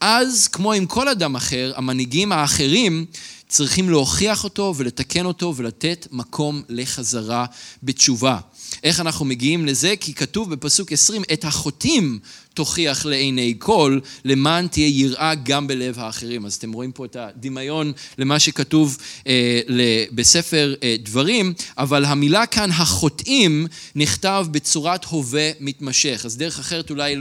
[0.00, 3.06] אז כמו עם כל אדם אחר, המנהיגים האחרים
[3.48, 7.46] צריכים להוכיח אותו ולתקן אותו ולתת מקום לחזרה
[7.82, 8.38] בתשובה.
[8.82, 9.94] איך אנחנו מגיעים לזה?
[10.00, 12.18] כי כתוב בפסוק 20, את החוטאים
[12.54, 16.46] תוכיח לעיני כל, למען תהיה יראה גם בלב האחרים.
[16.46, 19.60] אז אתם רואים פה את הדמיון למה שכתוב אה,
[20.12, 26.22] בספר אה, דברים, אבל המילה כאן, החוטאים, נכתב בצורת הווה מתמשך.
[26.24, 27.16] אז דרך אחרת אולי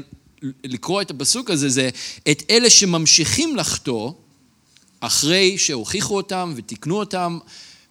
[0.64, 1.90] לקרוא את הפסוק הזה, זה
[2.32, 4.12] את אלה שממשיכים לחטוא,
[5.00, 7.40] אחרי שהוכיחו אותם ותיקנו אותם,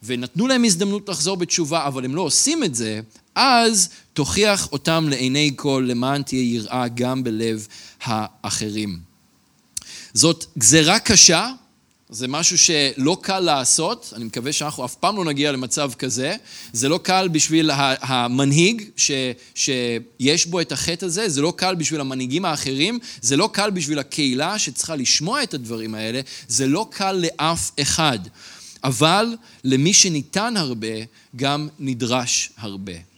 [0.02, 3.00] ונתנו להם הזדמנות לחזור בתשובה, אבל הם לא עושים את זה,
[3.34, 7.66] אז תוכיח אותם לעיני כל, למען תהיה יראה גם בלב
[8.02, 8.98] האחרים.
[10.14, 11.50] זאת גזרה קשה,
[12.10, 16.36] זה משהו שלא קל לעשות, אני מקווה שאנחנו אף פעם לא נגיע למצב כזה.
[16.72, 17.70] זה לא קל בשביל
[18.00, 19.10] המנהיג ש,
[19.54, 23.98] שיש בו את החטא הזה, זה לא קל בשביל המנהיגים האחרים, זה לא קל בשביל
[23.98, 28.18] הקהילה שצריכה לשמוע את הדברים האלה, זה לא קל לאף אחד.
[28.84, 30.96] אבל למי שניתן הרבה,
[31.36, 33.09] גם נדרש הרבה.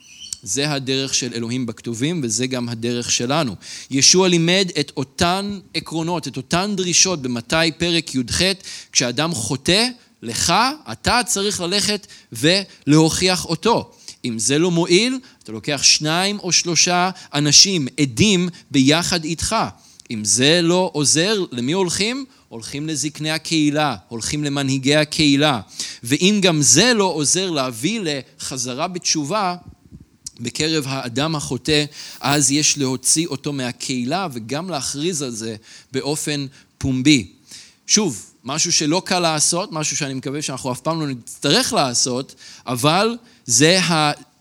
[0.42, 3.54] זה הדרך של אלוהים בכתובים וזה גם הדרך שלנו.
[3.90, 8.42] ישוע לימד את אותן עקרונות, את אותן דרישות במתי פרק י"ח,
[8.92, 9.88] כשאדם חוטא,
[10.22, 10.54] לך,
[10.92, 13.90] אתה צריך ללכת ולהוכיח אותו.
[14.24, 19.56] אם זה לא מועיל, אתה לוקח שניים או שלושה אנשים, עדים, ביחד איתך.
[20.10, 22.24] אם זה לא עוזר, למי הולכים?
[22.48, 25.60] הולכים לזקני הקהילה, הולכים למנהיגי הקהילה.
[26.02, 29.56] ואם גם זה לא עוזר להביא לחזרה בתשובה,
[30.42, 31.84] בקרב האדם החוטא,
[32.20, 35.56] אז יש להוציא אותו מהקהילה וגם להכריז על זה
[35.92, 36.46] באופן
[36.78, 37.32] פומבי.
[37.86, 42.34] שוב, משהו שלא קל לעשות, משהו שאני מקווה שאנחנו אף פעם לא נצטרך לעשות,
[42.66, 43.16] אבל
[43.46, 43.78] זה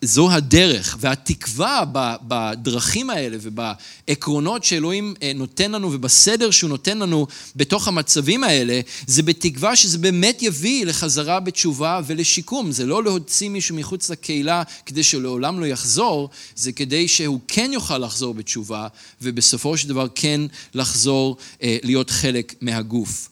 [0.04, 1.84] זו הדרך, והתקווה
[2.22, 9.24] בדרכים האלה ובעקרונות שאלוהים אה, נותן לנו ובסדר שהוא נותן לנו בתוך המצבים האלה, זה
[9.24, 12.72] בתקווה שזה באמת יביא לחזרה בתשובה ולשיקום.
[12.72, 17.98] זה לא להוציא מישהו מחוץ לקהילה כדי שלעולם לא יחזור, זה כדי שהוא כן יוכל
[17.98, 18.88] לחזור בתשובה,
[19.22, 20.42] ובסופו של דבר כן
[20.74, 23.30] לחזור אה, להיות חלק מהגוף.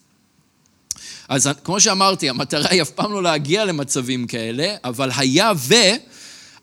[1.27, 5.75] אז כמו שאמרתי, המטרה היא אף פעם לא להגיע למצבים כאלה, אבל היה ו...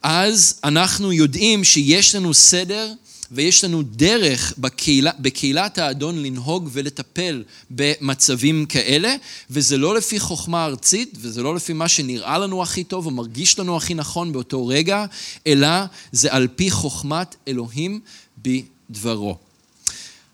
[0.08, 2.92] אז אנחנו יודעים שיש לנו סדר
[3.30, 9.14] ויש לנו דרך בקהילה, בקהילת האדון לנהוג ולטפל במצבים כאלה,
[9.50, 13.58] וזה לא לפי חוכמה ארצית, וזה לא לפי מה שנראה לנו הכי טוב או מרגיש
[13.58, 15.04] לנו הכי נכון באותו רגע,
[15.46, 15.68] אלא
[16.12, 18.00] זה על פי חוכמת אלוהים
[18.38, 19.36] בדברו.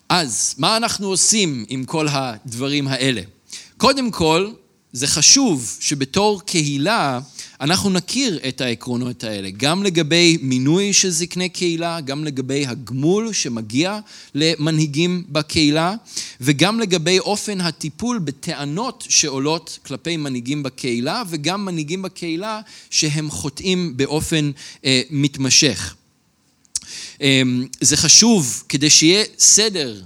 [0.09, 3.23] אז, מה אנחנו עושים עם כל הדברים האלה?
[3.77, 4.51] קודם כל,
[4.93, 7.21] זה חשוב שבתור קהילה
[7.61, 13.99] אנחנו נכיר את העקרונות האלה, גם לגבי מינוי של זקני קהילה, גם לגבי הגמול שמגיע
[14.35, 15.95] למנהיגים בקהילה,
[16.41, 24.51] וגם לגבי אופן הטיפול בטענות שעולות כלפי מנהיגים בקהילה, וגם מנהיגים בקהילה שהם חוטאים באופן
[24.85, 25.95] אה, מתמשך.
[27.23, 27.43] אה,
[27.81, 30.03] זה חשוב כדי שיהיה סדר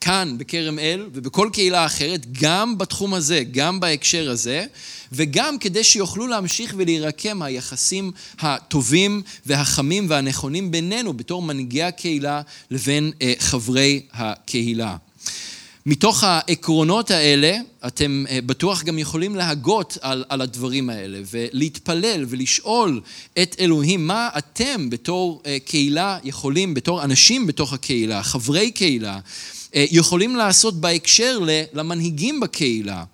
[0.00, 4.64] כאן בכרם אל ובכל קהילה אחרת, גם בתחום הזה, גם בהקשר הזה,
[5.12, 13.32] וגם כדי שיוכלו להמשיך ולהירקם היחסים הטובים והחמים והנכונים בינינו בתור מנהיגי הקהילה לבין אה,
[13.38, 14.96] חברי הקהילה.
[15.86, 23.00] מתוך העקרונות האלה, אתם אה, בטוח גם יכולים להגות על, על הדברים האלה ולהתפלל ולשאול
[23.42, 29.18] את אלוהים מה אתם בתור אה, קהילה יכולים, בתור אנשים בתוך הקהילה, חברי קהילה,
[29.74, 31.38] יכולים לעשות בהקשר
[31.72, 33.04] למנהיגים בקהילה,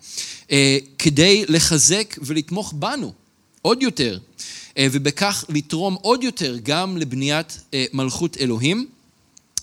[0.50, 3.12] אה, כדי לחזק ולתמוך בנו
[3.62, 4.18] עוד יותר,
[4.78, 7.61] אה, ובכך לתרום עוד יותר גם לבניית
[7.92, 8.86] מלכות אלוהים.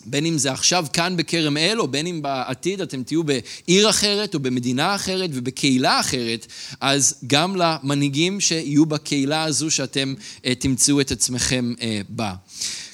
[0.06, 4.34] בין אם זה עכשיו כאן בכרם אל, או בין אם בעתיד אתם תהיו בעיר אחרת,
[4.34, 6.48] או במדינה אחרת, ובקהילה אחרת,
[6.80, 10.14] אז גם למנהיגים שיהיו בקהילה הזו שאתם
[10.60, 11.74] תמצאו את עצמכם
[12.10, 12.34] בה.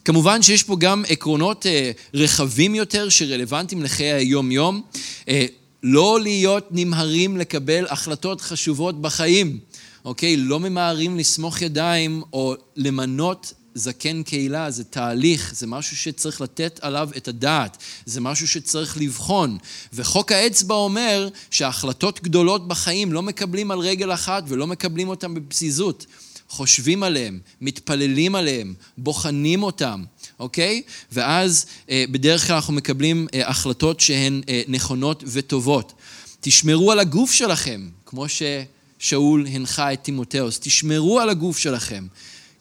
[0.07, 4.81] כמובן שיש פה גם עקרונות אה, רחבים יותר שרלוונטיים לחיי היום-יום.
[5.29, 5.45] אה,
[5.83, 9.59] לא להיות נמהרים לקבל החלטות חשובות בחיים,
[10.05, 10.37] אוקיי?
[10.37, 17.09] לא ממהרים לסמוך ידיים או למנות זקן קהילה, זה תהליך, זה משהו שצריך לתת עליו
[17.17, 19.57] את הדעת, זה משהו שצריך לבחון.
[19.93, 26.05] וחוק האצבע אומר שהחלטות גדולות בחיים לא מקבלים על רגל אחת ולא מקבלים אותן בפזיזות.
[26.49, 30.03] חושבים עליהם, מתפללים עליהם, בוחנים אותם,
[30.39, 30.81] אוקיי?
[31.11, 35.93] ואז אה, בדרך כלל אנחנו מקבלים אה, החלטות שהן אה, נכונות וטובות.
[36.41, 42.07] תשמרו על הגוף שלכם, כמו ששאול הנחה את תימותאוס, תשמרו על הגוף שלכם.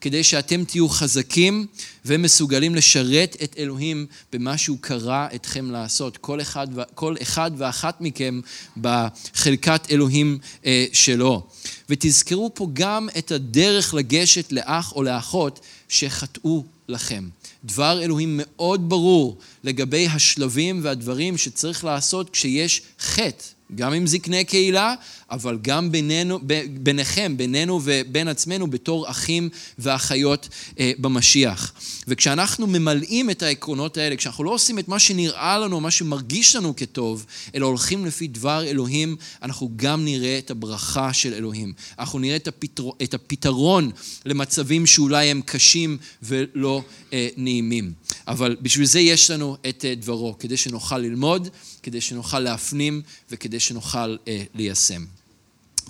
[0.01, 1.67] כדי שאתם תהיו חזקים
[2.05, 6.17] ומסוגלים לשרת את אלוהים במה שהוא קרא אתכם לעשות.
[6.17, 8.41] כל אחד, כל אחד ואחת מכם
[8.77, 11.47] בחלקת אלוהים אה, שלו.
[11.89, 17.29] ותזכרו פה גם את הדרך לגשת לאח או לאחות שחטאו לכם.
[17.65, 23.45] דבר אלוהים מאוד ברור לגבי השלבים והדברים שצריך לעשות כשיש חטא.
[23.75, 24.95] גם עם זקני קהילה,
[25.31, 26.39] אבל גם בינינו,
[26.81, 29.49] ביניכם, בינינו ובין עצמנו בתור אחים
[29.79, 30.49] ואחיות
[30.79, 31.73] אה, במשיח.
[32.09, 36.77] וכשאנחנו ממלאים את העקרונות האלה, כשאנחנו לא עושים את מה שנראה לנו, מה שמרגיש לנו
[36.77, 41.73] כטוב, אלא הולכים לפי דבר אלוהים, אנחנו גם נראה את הברכה של אלוהים.
[41.99, 42.91] אנחנו נראה את, הפתר...
[43.03, 43.91] את הפתרון
[44.25, 47.93] למצבים שאולי הם קשים ולא אה, נעימים.
[48.29, 51.49] אבל בשביל זה יש לנו את אה, דברו, כדי שנוכל ללמוד,
[51.83, 55.16] כדי שנוכל להפנים וכדי שנוכל אה, ליישם.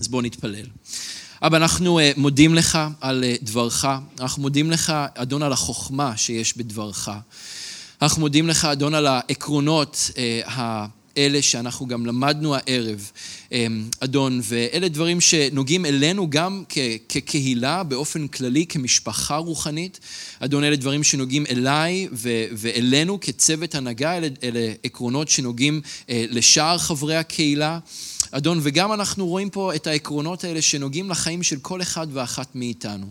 [0.01, 0.67] אז בואו נתפלל.
[1.43, 3.85] אבא, אנחנו אה, מודים לך על אה, דברך,
[4.21, 7.09] אנחנו מודים לך, אדון, על החוכמה שיש בדברך.
[8.03, 10.11] אנחנו מודים לך, אדון, על העקרונות
[10.47, 13.11] האלה שאנחנו גם למדנו הערב,
[14.01, 16.65] אדון, ואלה דברים שנוגעים אלינו גם
[17.09, 20.01] כקהילה, באופן כללי, כמשפחה רוחנית.
[20.41, 22.09] אדון, אלה דברים שנוגעים אליי
[22.53, 27.79] ואלינו כצוות הנהגה, אלה, אלה עקרונות שנוגעים לשאר חברי הקהילה.
[28.31, 33.07] אדון, וגם אנחנו רואים פה את העקרונות האלה שנוגעים לחיים של כל אחד ואחת מאיתנו.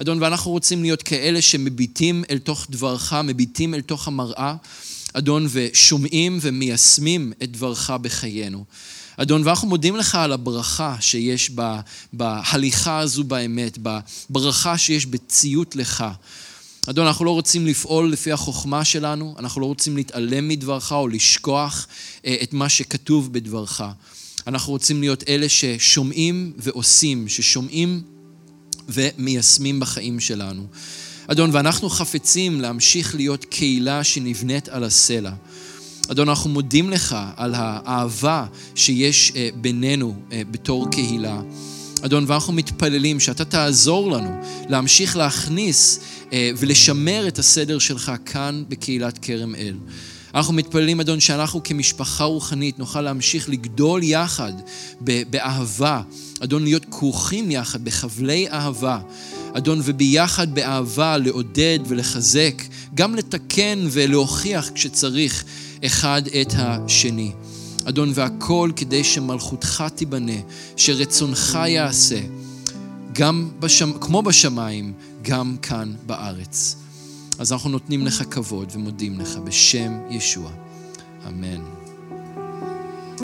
[0.00, 4.56] אדון, ואנחנו רוצים להיות כאלה שמביטים אל תוך דברך, מביטים אל תוך המראה,
[5.12, 8.64] אדון, ושומעים ומיישמים את דברך בחיינו.
[9.16, 11.50] אדון, ואנחנו מודים לך על הברכה שיש
[12.12, 13.78] בהליכה הזו באמת,
[14.30, 16.04] בברכה שיש בציות לך.
[16.86, 21.86] אדון, אנחנו לא רוצים לפעול לפי החוכמה שלנו, אנחנו לא רוצים להתעלם מדברך או לשכוח
[22.26, 23.82] אה, את מה שכתוב בדברך.
[24.46, 28.02] אנחנו רוצים להיות אלה ששומעים ועושים, ששומעים
[28.88, 30.66] ומיישמים בחיים שלנו.
[31.26, 35.32] אדון, ואנחנו חפצים להמשיך להיות קהילה שנבנית על הסלע.
[36.10, 41.40] אדון, אנחנו מודים לך על האהבה שיש אה, בינינו אה, בתור קהילה.
[42.02, 46.00] אדון, ואנחנו מתפללים שאתה תעזור לנו להמשיך להכניס
[46.32, 49.74] אה, ולשמר את הסדר שלך כאן בקהילת כרם אל.
[50.36, 54.52] אנחנו מתפללים, אדון, שאנחנו כמשפחה רוחנית נוכל להמשיך לגדול יחד
[55.30, 56.02] באהבה.
[56.40, 58.98] אדון, להיות כרוכים יחד בחבלי אהבה.
[59.52, 62.62] אדון, וביחד באהבה לעודד ולחזק,
[62.94, 65.44] גם לתקן ולהוכיח כשצריך
[65.86, 67.32] אחד את השני.
[67.84, 70.40] אדון, והכל כדי שמלכותך תיבנה,
[70.76, 72.20] שרצונך יעשה,
[73.12, 73.92] גם בשמ...
[74.00, 76.76] כמו בשמיים, גם כאן בארץ.
[77.38, 80.50] אז אנחנו נותנים לך כבוד ומודים לך בשם ישוע.
[81.28, 81.75] אמן.